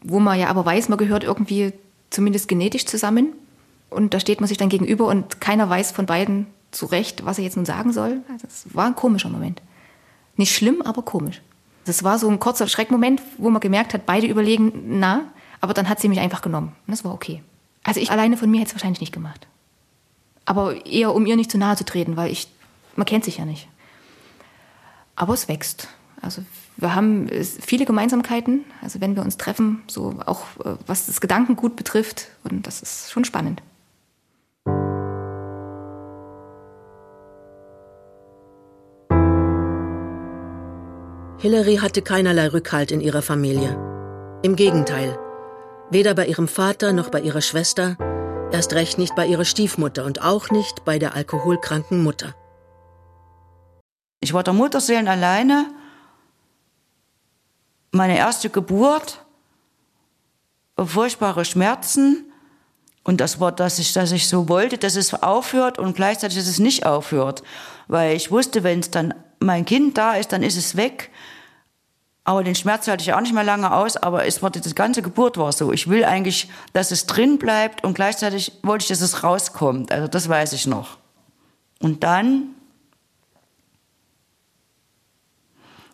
wo 0.00 0.20
man 0.20 0.38
ja 0.38 0.46
aber 0.46 0.64
weiß, 0.64 0.88
man 0.88 0.96
gehört 0.96 1.24
irgendwie 1.24 1.72
zumindest 2.10 2.46
genetisch 2.46 2.86
zusammen. 2.86 3.32
Und 3.90 4.14
da 4.14 4.20
steht 4.20 4.38
man 4.40 4.46
sich 4.46 4.58
dann 4.58 4.68
gegenüber 4.68 5.08
und 5.08 5.40
keiner 5.40 5.68
weiß 5.68 5.90
von 5.90 6.06
beiden 6.06 6.46
zurecht, 6.70 7.24
was 7.24 7.38
er 7.38 7.44
jetzt 7.44 7.56
nun 7.56 7.64
sagen 7.64 7.92
soll. 7.92 8.18
Also 8.30 8.46
es 8.46 8.72
war 8.72 8.86
ein 8.86 8.94
komischer 8.94 9.28
Moment. 9.28 9.60
Nicht 10.36 10.54
schlimm, 10.54 10.82
aber 10.82 11.02
komisch. 11.02 11.42
Das 11.84 12.04
war 12.04 12.20
so 12.20 12.28
ein 12.28 12.38
kurzer 12.38 12.68
Schreckmoment, 12.68 13.20
wo 13.36 13.50
man 13.50 13.60
gemerkt 13.60 13.92
hat, 13.92 14.06
beide 14.06 14.28
überlegen, 14.28 15.00
na, 15.00 15.24
aber 15.60 15.74
dann 15.74 15.88
hat 15.88 15.98
sie 15.98 16.08
mich 16.08 16.20
einfach 16.20 16.42
genommen. 16.42 16.76
Und 16.86 16.92
das 16.92 17.04
war 17.04 17.12
okay. 17.12 17.42
Also 17.82 17.98
ich 17.98 18.12
alleine 18.12 18.36
von 18.36 18.48
mir 18.48 18.60
hätte 18.60 18.68
es 18.68 18.74
wahrscheinlich 18.76 19.00
nicht 19.00 19.12
gemacht. 19.12 19.48
Aber 20.44 20.86
eher, 20.86 21.12
um 21.12 21.26
ihr 21.26 21.34
nicht 21.34 21.50
zu 21.50 21.58
nahe 21.58 21.74
zu 21.74 21.84
treten, 21.84 22.16
weil 22.16 22.30
ich, 22.30 22.46
man 22.94 23.04
kennt 23.04 23.24
sich 23.24 23.38
ja 23.38 23.44
nicht. 23.44 23.66
Aber 25.18 25.34
es 25.34 25.48
wächst. 25.48 25.88
Also 26.22 26.42
wir 26.76 26.94
haben 26.94 27.28
viele 27.60 27.84
Gemeinsamkeiten, 27.84 28.64
also 28.80 29.00
wenn 29.00 29.16
wir 29.16 29.22
uns 29.22 29.36
treffen, 29.36 29.82
so 29.88 30.14
auch 30.26 30.42
äh, 30.64 30.76
was 30.86 31.06
das 31.06 31.20
Gedankengut 31.20 31.74
betrifft. 31.74 32.28
Und 32.44 32.68
das 32.68 32.82
ist 32.82 33.10
schon 33.10 33.24
spannend. 33.24 33.60
Hillary 41.40 41.76
hatte 41.76 42.02
keinerlei 42.02 42.48
Rückhalt 42.48 42.92
in 42.92 43.00
ihrer 43.00 43.22
Familie. 43.22 43.76
Im 44.42 44.54
Gegenteil, 44.54 45.18
weder 45.90 46.14
bei 46.14 46.26
ihrem 46.26 46.46
Vater 46.46 46.92
noch 46.92 47.10
bei 47.10 47.20
ihrer 47.20 47.40
Schwester, 47.40 47.96
erst 48.52 48.72
recht 48.72 48.98
nicht 48.98 49.16
bei 49.16 49.26
ihrer 49.26 49.44
Stiefmutter 49.44 50.04
und 50.04 50.22
auch 50.22 50.50
nicht 50.50 50.84
bei 50.84 51.00
der 51.00 51.16
alkoholkranken 51.16 52.04
Mutter. 52.04 52.34
Ich 54.20 54.32
war 54.32 54.42
der 54.42 54.52
Mutterseelen 54.52 55.08
alleine. 55.08 55.66
Meine 57.90 58.18
erste 58.18 58.50
Geburt, 58.50 59.24
furchtbare 60.76 61.44
Schmerzen. 61.44 62.24
Und 63.04 63.20
das 63.20 63.40
war, 63.40 63.52
dass 63.52 63.78
ich, 63.78 63.92
dass 63.92 64.12
ich 64.12 64.28
so 64.28 64.48
wollte, 64.48 64.76
dass 64.76 64.96
es 64.96 65.14
aufhört 65.14 65.78
und 65.78 65.96
gleichzeitig, 65.96 66.36
dass 66.36 66.46
es 66.46 66.58
nicht 66.58 66.84
aufhört. 66.84 67.42
Weil 67.86 68.14
ich 68.14 68.30
wusste, 68.30 68.64
wenn 68.64 68.80
es 68.80 68.90
dann 68.90 69.14
mein 69.40 69.64
Kind 69.64 69.96
da 69.96 70.14
ist, 70.14 70.32
dann 70.32 70.42
ist 70.42 70.56
es 70.56 70.76
weg. 70.76 71.10
Aber 72.24 72.44
den 72.44 72.54
Schmerz 72.54 72.86
halte 72.86 73.02
ich 73.02 73.14
auch 73.14 73.22
nicht 73.22 73.32
mehr 73.32 73.44
lange 73.44 73.72
aus, 73.72 73.96
aber 73.96 74.26
es 74.26 74.42
war, 74.42 74.50
die 74.50 74.74
ganze 74.74 75.00
Geburt 75.00 75.38
war 75.38 75.50
so. 75.52 75.72
Ich 75.72 75.88
will 75.88 76.04
eigentlich, 76.04 76.50
dass 76.74 76.90
es 76.90 77.06
drin 77.06 77.38
bleibt 77.38 77.82
und 77.84 77.94
gleichzeitig 77.94 78.52
wollte 78.62 78.82
ich, 78.82 78.88
dass 78.88 79.00
es 79.00 79.24
rauskommt. 79.24 79.90
Also 79.90 80.08
das 80.08 80.28
weiß 80.28 80.52
ich 80.52 80.66
noch. 80.66 80.98
Und 81.80 82.04
dann 82.04 82.54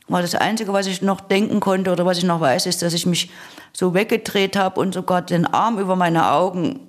war 0.09 0.23
das 0.23 0.35
Einzige, 0.35 0.73
was 0.73 0.87
ich 0.87 1.03
noch 1.03 1.21
denken 1.21 1.61
konnte 1.61 1.91
oder 1.91 2.05
was 2.05 2.19
ich 2.19 2.25
noch 2.25 2.41
weiß, 2.41 2.67
ist, 2.67 2.83
dass 2.83 2.93
ich 2.93 3.07
mich 3.07 3.31
so 3.73 3.95
weggedreht 3.95 4.57
habe 4.57 4.81
und 4.81 4.95
sogar 4.95 5.23
den 5.23 5.47
Arm 5.47 5.79
über 5.79 5.97
meine 5.97 6.31
Augen, 6.31 6.89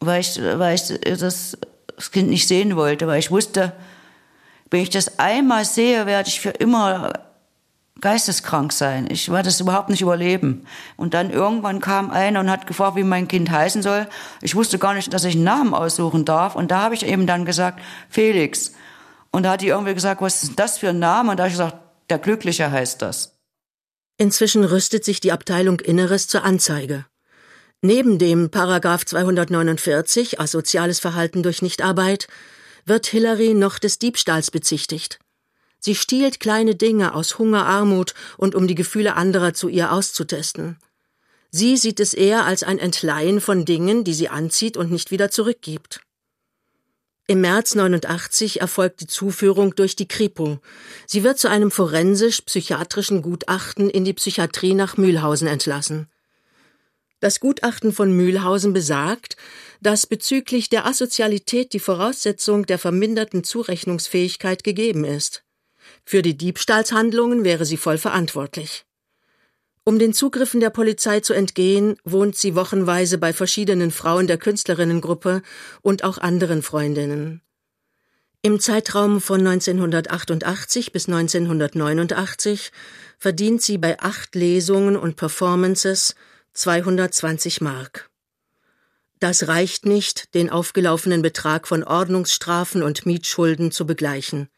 weil 0.00 0.20
ich, 0.20 0.38
weil 0.40 0.74
ich 0.74 0.82
das, 1.02 1.56
das 1.96 2.10
Kind 2.10 2.28
nicht 2.28 2.46
sehen 2.46 2.76
wollte, 2.76 3.06
weil 3.06 3.18
ich 3.18 3.30
wusste, 3.30 3.72
wenn 4.70 4.82
ich 4.82 4.90
das 4.90 5.18
einmal 5.18 5.64
sehe, 5.64 6.06
werde 6.06 6.28
ich 6.28 6.40
für 6.40 6.50
immer 6.50 7.12
geisteskrank 8.00 8.72
sein. 8.72 9.06
Ich 9.10 9.30
werde 9.30 9.44
das 9.44 9.60
überhaupt 9.60 9.88
nicht 9.88 10.02
überleben. 10.02 10.66
Und 10.96 11.14
dann 11.14 11.30
irgendwann 11.30 11.80
kam 11.80 12.10
einer 12.10 12.40
und 12.40 12.50
hat 12.50 12.66
gefragt, 12.66 12.96
wie 12.96 13.04
mein 13.04 13.28
Kind 13.28 13.50
heißen 13.50 13.82
soll. 13.82 14.08
Ich 14.40 14.56
wusste 14.56 14.78
gar 14.78 14.94
nicht, 14.94 15.12
dass 15.14 15.24
ich 15.24 15.36
einen 15.36 15.44
Namen 15.44 15.72
aussuchen 15.72 16.24
darf. 16.24 16.56
Und 16.56 16.70
da 16.70 16.82
habe 16.82 16.94
ich 16.94 17.06
eben 17.06 17.26
dann 17.26 17.44
gesagt, 17.44 17.80
Felix. 18.08 18.72
Und 19.30 19.44
da 19.44 19.52
hat 19.52 19.60
die 19.60 19.68
irgendwie 19.68 19.94
gesagt, 19.94 20.20
was 20.20 20.42
ist 20.42 20.58
das 20.58 20.78
für 20.78 20.88
ein 20.88 20.98
Name? 20.98 21.30
Und 21.30 21.36
da 21.38 21.44
habe 21.44 21.48
ich 21.48 21.54
gesagt, 21.54 21.76
der 22.10 22.18
Glückliche 22.18 22.70
heißt 22.70 23.02
das. 23.02 23.38
Inzwischen 24.18 24.64
rüstet 24.64 25.04
sich 25.04 25.20
die 25.20 25.32
Abteilung 25.32 25.80
Inneres 25.80 26.28
zur 26.28 26.44
Anzeige. 26.44 27.06
Neben 27.80 28.18
dem 28.18 28.50
Paragraph 28.50 29.04
249 29.04 30.38
asoziales 30.38 31.00
Verhalten 31.00 31.42
durch 31.42 31.62
Nichtarbeit 31.62 32.28
wird 32.84 33.06
Hillary 33.06 33.54
noch 33.54 33.78
des 33.78 33.98
Diebstahls 33.98 34.50
bezichtigt. 34.50 35.18
Sie 35.80 35.96
stiehlt 35.96 36.38
kleine 36.38 36.76
Dinge 36.76 37.14
aus 37.14 37.38
Hunger, 37.40 37.66
Armut 37.66 38.14
und 38.36 38.54
um 38.54 38.68
die 38.68 38.76
Gefühle 38.76 39.16
anderer 39.16 39.52
zu 39.52 39.68
ihr 39.68 39.92
auszutesten. 39.92 40.78
Sie 41.50 41.76
sieht 41.76 41.98
es 41.98 42.14
eher 42.14 42.44
als 42.44 42.62
ein 42.62 42.78
Entleihen 42.78 43.40
von 43.40 43.64
Dingen, 43.64 44.04
die 44.04 44.14
sie 44.14 44.28
anzieht 44.28 44.76
und 44.76 44.92
nicht 44.92 45.10
wieder 45.10 45.30
zurückgibt. 45.30 46.00
Im 47.32 47.40
März 47.40 47.74
89 47.74 48.60
erfolgt 48.60 49.00
die 49.00 49.06
Zuführung 49.06 49.74
durch 49.74 49.96
die 49.96 50.06
Kripo. 50.06 50.58
Sie 51.06 51.24
wird 51.24 51.38
zu 51.38 51.48
einem 51.48 51.70
forensisch-psychiatrischen 51.70 53.22
Gutachten 53.22 53.88
in 53.88 54.04
die 54.04 54.12
Psychiatrie 54.12 54.74
nach 54.74 54.98
Mühlhausen 54.98 55.48
entlassen. 55.48 56.10
Das 57.20 57.40
Gutachten 57.40 57.94
von 57.94 58.12
Mühlhausen 58.14 58.74
besagt, 58.74 59.38
dass 59.80 60.06
bezüglich 60.06 60.68
der 60.68 60.84
Asozialität 60.84 61.72
die 61.72 61.80
Voraussetzung 61.80 62.66
der 62.66 62.78
verminderten 62.78 63.44
Zurechnungsfähigkeit 63.44 64.62
gegeben 64.62 65.06
ist. 65.06 65.42
Für 66.04 66.20
die 66.20 66.36
Diebstahlshandlungen 66.36 67.44
wäre 67.44 67.64
sie 67.64 67.78
voll 67.78 67.96
verantwortlich. 67.96 68.84
Um 69.84 69.98
den 69.98 70.14
Zugriffen 70.14 70.60
der 70.60 70.70
Polizei 70.70 71.20
zu 71.20 71.32
entgehen, 71.32 71.96
wohnt 72.04 72.36
sie 72.36 72.54
wochenweise 72.54 73.18
bei 73.18 73.32
verschiedenen 73.32 73.90
Frauen 73.90 74.28
der 74.28 74.38
Künstlerinnengruppe 74.38 75.42
und 75.82 76.04
auch 76.04 76.18
anderen 76.18 76.62
Freundinnen. 76.62 77.42
Im 78.42 78.60
Zeitraum 78.60 79.20
von 79.20 79.44
1988 79.44 80.92
bis 80.92 81.08
1989 81.08 82.70
verdient 83.18 83.62
sie 83.62 83.78
bei 83.78 83.98
acht 84.00 84.34
Lesungen 84.34 84.96
und 84.96 85.16
Performances 85.16 86.14
220 86.52 87.60
Mark. 87.60 88.10
Das 89.18 89.46
reicht 89.46 89.86
nicht, 89.86 90.34
den 90.34 90.50
aufgelaufenen 90.50 91.22
Betrag 91.22 91.68
von 91.68 91.84
Ordnungsstrafen 91.84 92.82
und 92.82 93.06
Mietschulden 93.06 93.70
zu 93.70 93.86
begleichen. 93.86 94.48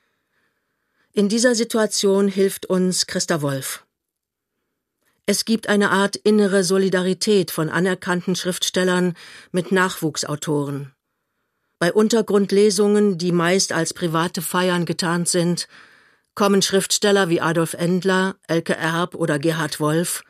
In 1.13 1.29
dieser 1.29 1.55
Situation 1.55 2.29
hilft 2.29 2.67
uns 2.67 3.07
Christa 3.07 3.43
Wolf. 3.43 3.85
Es 5.27 5.47
gibt 5.47 5.69
eine 5.69 5.91
Art 5.91 6.17
innere 6.17 6.65
Solidarität 6.65 7.51
von 7.51 7.71
anerkannten 7.71 8.37
Schriftstellern 8.37 9.15
mit 9.53 9.73
Nachwuchsautoren. 9.73 10.93
Bei 11.79 11.93
Untergrundlesungen, 11.93 13.17
die 13.17 13.33
meist 13.33 13.73
als 13.73 13.95
private 13.95 14.43
Feiern 14.43 14.85
getarnt 14.85 15.29
sind, 15.29 15.67
kommen 16.35 16.61
Schriftsteller 16.61 17.31
wie 17.31 17.41
Adolf 17.41 17.73
Endler, 17.73 18.37
Elke 18.49 18.77
Erb 18.77 19.15
oder 19.15 19.39
Gerhard 19.39 19.81
Wolf, 19.81 20.25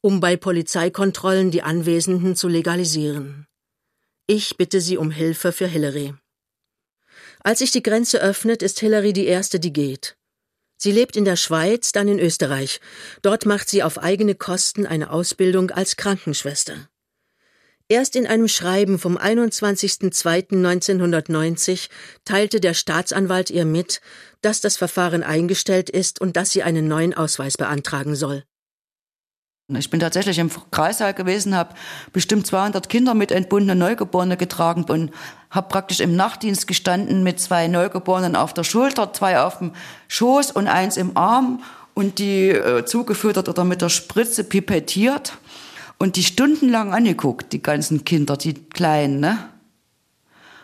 um 0.00 0.20
bei 0.20 0.36
Polizeikontrollen 0.36 1.50
die 1.50 1.62
Anwesenden 1.62 2.36
zu 2.36 2.46
legalisieren. 2.46 3.46
Ich 4.28 4.56
bitte 4.56 4.80
Sie 4.80 4.96
um 4.96 5.10
Hilfe 5.10 5.50
für 5.50 5.66
Hillary. 5.66 6.14
Als 7.42 7.58
sich 7.58 7.72
die 7.72 7.82
Grenze 7.82 8.20
öffnet, 8.20 8.62
ist 8.62 8.78
Hillary 8.78 9.12
die 9.12 9.26
erste, 9.26 9.58
die 9.58 9.72
geht. 9.72 10.16
Sie 10.82 10.92
lebt 10.92 11.14
in 11.14 11.26
der 11.26 11.36
Schweiz, 11.36 11.92
dann 11.92 12.08
in 12.08 12.18
Österreich. 12.18 12.80
Dort 13.20 13.44
macht 13.44 13.68
sie 13.68 13.82
auf 13.82 13.98
eigene 13.98 14.34
Kosten 14.34 14.86
eine 14.86 15.10
Ausbildung 15.10 15.70
als 15.70 15.96
Krankenschwester. 15.96 16.88
Erst 17.88 18.16
in 18.16 18.26
einem 18.26 18.48
Schreiben 18.48 18.98
vom 18.98 19.18
21.02.1990 19.18 21.90
teilte 22.24 22.60
der 22.60 22.72
Staatsanwalt 22.72 23.50
ihr 23.50 23.66
mit, 23.66 24.00
dass 24.40 24.62
das 24.62 24.78
Verfahren 24.78 25.22
eingestellt 25.22 25.90
ist 25.90 26.18
und 26.18 26.38
dass 26.38 26.50
sie 26.50 26.62
einen 26.62 26.88
neuen 26.88 27.12
Ausweis 27.12 27.58
beantragen 27.58 28.14
soll. 28.14 28.44
Ich 29.76 29.90
bin 29.90 30.00
tatsächlich 30.00 30.38
im 30.38 30.50
Kreissaal 30.70 31.14
gewesen, 31.14 31.56
habe 31.56 31.74
bestimmt 32.12 32.46
200 32.46 32.88
Kinder 32.88 33.14
mit 33.14 33.32
entbundenen 33.32 33.78
Neugeborenen 33.78 34.38
getragen 34.38 34.84
und 34.84 35.10
habe 35.50 35.68
praktisch 35.68 36.00
im 36.00 36.16
Nachtdienst 36.16 36.66
gestanden 36.66 37.22
mit 37.22 37.40
zwei 37.40 37.68
Neugeborenen 37.68 38.36
auf 38.36 38.54
der 38.54 38.64
Schulter, 38.64 39.12
zwei 39.12 39.40
auf 39.40 39.58
dem 39.58 39.72
Schoß 40.08 40.52
und 40.52 40.68
eins 40.68 40.96
im 40.96 41.16
Arm 41.16 41.62
und 41.94 42.18
die 42.18 42.48
äh, 42.48 42.84
zugefüttert 42.84 43.48
oder 43.48 43.64
mit 43.64 43.82
der 43.82 43.88
Spritze 43.88 44.44
pipettiert 44.44 45.38
und 45.98 46.16
die 46.16 46.24
stundenlang 46.24 46.94
angeguckt, 46.94 47.52
die 47.52 47.62
ganzen 47.62 48.04
Kinder, 48.04 48.36
die 48.36 48.54
Kleinen, 48.54 49.20
ne? 49.20 49.38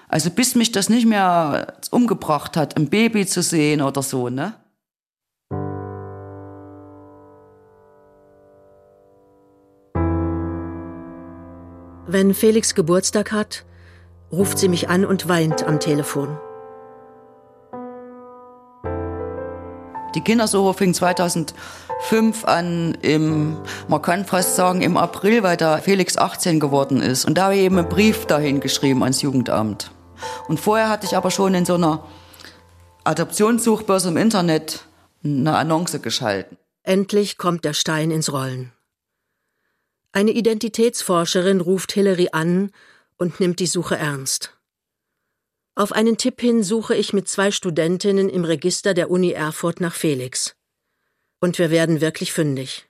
Also 0.08 0.30
bis 0.30 0.54
mich 0.54 0.70
das 0.70 0.88
nicht 0.88 1.04
mehr 1.04 1.74
umgebracht 1.90 2.56
hat, 2.56 2.76
ein 2.76 2.88
Baby 2.88 3.26
zu 3.26 3.42
sehen 3.42 3.82
oder 3.82 4.02
so, 4.02 4.28
ne? 4.28 4.54
Wenn 12.08 12.34
Felix 12.34 12.76
Geburtstag 12.76 13.32
hat, 13.32 13.64
ruft 14.30 14.58
sie 14.58 14.68
mich 14.68 14.88
an 14.88 15.04
und 15.04 15.28
weint 15.28 15.64
am 15.64 15.80
Telefon. 15.80 16.38
Die 20.14 20.20
Kindersuche 20.20 20.72
fing 20.74 20.94
2005 20.94 22.44
an, 22.44 22.96
im, 23.02 23.56
man 23.88 24.02
kann 24.02 24.24
fast 24.24 24.54
sagen 24.54 24.82
im 24.82 24.96
April, 24.96 25.42
weil 25.42 25.56
da 25.56 25.78
Felix 25.78 26.16
18 26.16 26.60
geworden 26.60 27.02
ist. 27.02 27.24
Und 27.24 27.36
da 27.36 27.44
habe 27.44 27.56
ich 27.56 27.62
eben 27.62 27.78
einen 27.78 27.88
Brief 27.88 28.24
dahin 28.26 28.60
geschrieben 28.60 29.02
ans 29.02 29.22
Jugendamt. 29.22 29.90
Und 30.46 30.60
vorher 30.60 30.88
hatte 30.88 31.06
ich 31.06 31.16
aber 31.16 31.32
schon 31.32 31.54
in 31.54 31.66
so 31.66 31.74
einer 31.74 32.04
Adoptionssuchbörse 33.02 34.08
im 34.08 34.16
Internet 34.16 34.84
eine 35.24 35.56
Annonce 35.56 36.00
geschalten. 36.00 36.56
Endlich 36.84 37.36
kommt 37.36 37.64
der 37.64 37.74
Stein 37.74 38.12
ins 38.12 38.32
Rollen. 38.32 38.72
Eine 40.16 40.30
Identitätsforscherin 40.30 41.60
ruft 41.60 41.92
Hillary 41.92 42.30
an 42.32 42.72
und 43.18 43.38
nimmt 43.38 43.60
die 43.60 43.66
Suche 43.66 43.96
ernst. 43.96 44.58
Auf 45.74 45.92
einen 45.92 46.16
Tipp 46.16 46.40
hin 46.40 46.62
suche 46.62 46.94
ich 46.94 47.12
mit 47.12 47.28
zwei 47.28 47.50
Studentinnen 47.50 48.30
im 48.30 48.46
Register 48.46 48.94
der 48.94 49.10
Uni 49.10 49.32
Erfurt 49.32 49.78
nach 49.78 49.94
Felix. 49.94 50.56
Und 51.38 51.58
wir 51.58 51.70
werden 51.70 52.00
wirklich 52.00 52.32
fündig. 52.32 52.88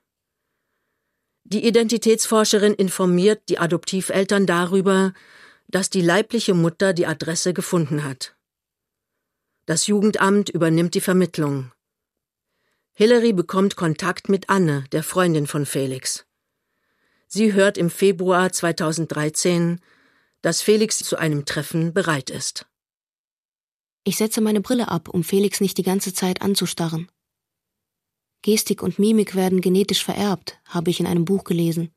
Die 1.42 1.66
Identitätsforscherin 1.66 2.74
informiert 2.74 3.42
die 3.48 3.58
Adoptiveltern 3.58 4.46
darüber, 4.46 5.12
dass 5.66 5.90
die 5.90 6.02
leibliche 6.02 6.54
Mutter 6.54 6.92
die 6.92 7.08
Adresse 7.08 7.52
gefunden 7.52 8.04
hat. 8.04 8.36
Das 9.64 9.88
Jugendamt 9.88 10.48
übernimmt 10.48 10.94
die 10.94 11.00
Vermittlung. 11.00 11.72
Hillary 12.92 13.32
bekommt 13.32 13.74
Kontakt 13.74 14.28
mit 14.28 14.48
Anne, 14.48 14.84
der 14.92 15.02
Freundin 15.02 15.48
von 15.48 15.66
Felix. 15.66 16.24
Sie 17.28 17.52
hört 17.52 17.76
im 17.76 17.90
Februar 17.90 18.52
2013, 18.52 19.80
dass 20.42 20.62
Felix 20.62 20.98
zu 20.98 21.16
einem 21.16 21.44
Treffen 21.44 21.92
bereit 21.92 22.30
ist. 22.30 22.66
Ich 24.04 24.16
setze 24.16 24.40
meine 24.40 24.60
Brille 24.60 24.88
ab, 24.88 25.08
um 25.08 25.24
Felix 25.24 25.60
nicht 25.60 25.76
die 25.78 25.82
ganze 25.82 26.14
Zeit 26.14 26.40
anzustarren. 26.40 27.10
Gestik 28.42 28.80
und 28.80 29.00
Mimik 29.00 29.34
werden 29.34 29.60
genetisch 29.60 30.04
vererbt, 30.04 30.60
habe 30.66 30.90
ich 30.90 31.00
in 31.00 31.06
einem 31.06 31.24
Buch 31.24 31.42
gelesen. 31.42 31.92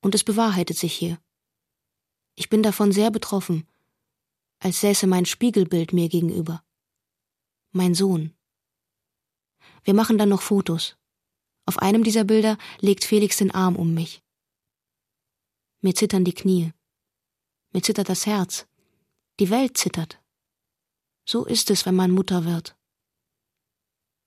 Und 0.00 0.16
es 0.16 0.24
bewahrheitet 0.24 0.76
sich 0.76 0.92
hier. 0.92 1.20
Ich 2.34 2.48
bin 2.48 2.64
davon 2.64 2.90
sehr 2.90 3.12
betroffen, 3.12 3.68
als 4.58 4.80
säße 4.80 5.06
mein 5.06 5.26
Spiegelbild 5.26 5.92
mir 5.92 6.08
gegenüber. 6.08 6.64
Mein 7.70 7.94
Sohn. 7.94 8.34
Wir 9.84 9.94
machen 9.94 10.18
dann 10.18 10.30
noch 10.30 10.42
Fotos. 10.42 10.96
Auf 11.66 11.78
einem 11.78 12.02
dieser 12.02 12.24
Bilder 12.24 12.58
legt 12.80 13.04
Felix 13.04 13.36
den 13.36 13.52
Arm 13.52 13.76
um 13.76 13.94
mich. 13.94 14.22
Mir 15.82 15.96
zittern 15.96 16.24
die 16.24 16.32
Knie. 16.32 16.72
Mir 17.72 17.82
zittert 17.82 18.08
das 18.08 18.24
Herz. 18.24 18.66
Die 19.40 19.50
Welt 19.50 19.76
zittert. 19.76 20.20
So 21.28 21.44
ist 21.44 21.70
es, 21.70 21.86
wenn 21.86 21.96
man 21.96 22.12
Mutter 22.12 22.44
wird. 22.44 22.76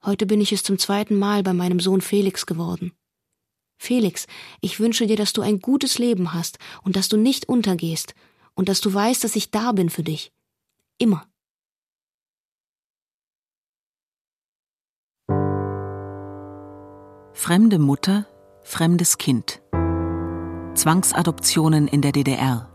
Heute 0.04 0.26
bin 0.26 0.41
ich 0.41 0.52
es 0.52 0.63
zum 0.63 0.78
zweiten 0.78 1.18
Mal 1.18 1.44
bei 1.44 1.54
meinem 1.54 1.80
Sohn 1.80 2.02
Felix 2.02 2.46
geworden. 2.46 2.91
Felix, 3.78 4.28
ich 4.60 4.82
wünsche 4.82 5.08
dir, 5.08 5.15
dass 5.15 5.32
du 5.32 5.41
ein 5.41 5.60
gutes 5.60 5.98
Leben 5.98 6.34
hast 6.34 6.60
und 6.84 6.98
dass 6.98 7.08
du 7.08 7.15
nicht 7.15 7.48
untergehst 7.48 8.15
und 8.54 8.68
dass 8.68 8.82
du 8.82 8.94
weißt, 8.94 9.24
dass 9.24 9.38
ich 9.38 9.50
da 9.50 9.72
bin 9.72 9.89
für 9.89 10.04
dich. 10.04 10.34
Immer. 10.98 11.26
Fremde 17.34 17.80
Mutter, 17.80 18.28
fremdes 18.63 19.18
Kind. 19.18 19.62
Zwangsadoptionen 20.76 21.88
in 21.88 22.02
der 22.02 22.12
DDR. 22.12 22.70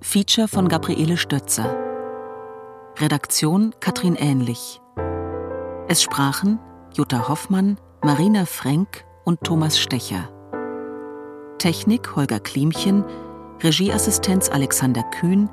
Feature 0.00 0.46
von 0.46 0.68
Gabriele 0.68 1.16
Stötzer. 1.16 1.76
Redaktion 2.98 3.74
Katrin 3.80 4.14
Ähnlich. 4.14 4.80
Es 5.88 6.02
sprachen 6.04 6.60
Jutta 6.94 7.28
Hoffmann, 7.28 7.78
Marina 8.04 8.46
Frenk 8.46 9.04
und 9.24 9.40
Thomas 9.42 9.80
Stecher. 9.80 10.30
Technik 11.58 12.14
Holger 12.14 12.38
Klimchen, 12.38 13.04
Regieassistenz 13.60 14.48
Alexander 14.48 15.02
Kühn, 15.02 15.50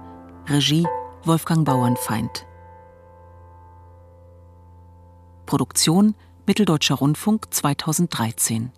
Regie 0.48 0.86
Wolfgang 1.24 1.66
Bauernfeind. 1.66 2.46
Produktion 5.48 6.14
Mitteldeutscher 6.46 6.96
Rundfunk 6.96 7.52
2013 7.52 8.72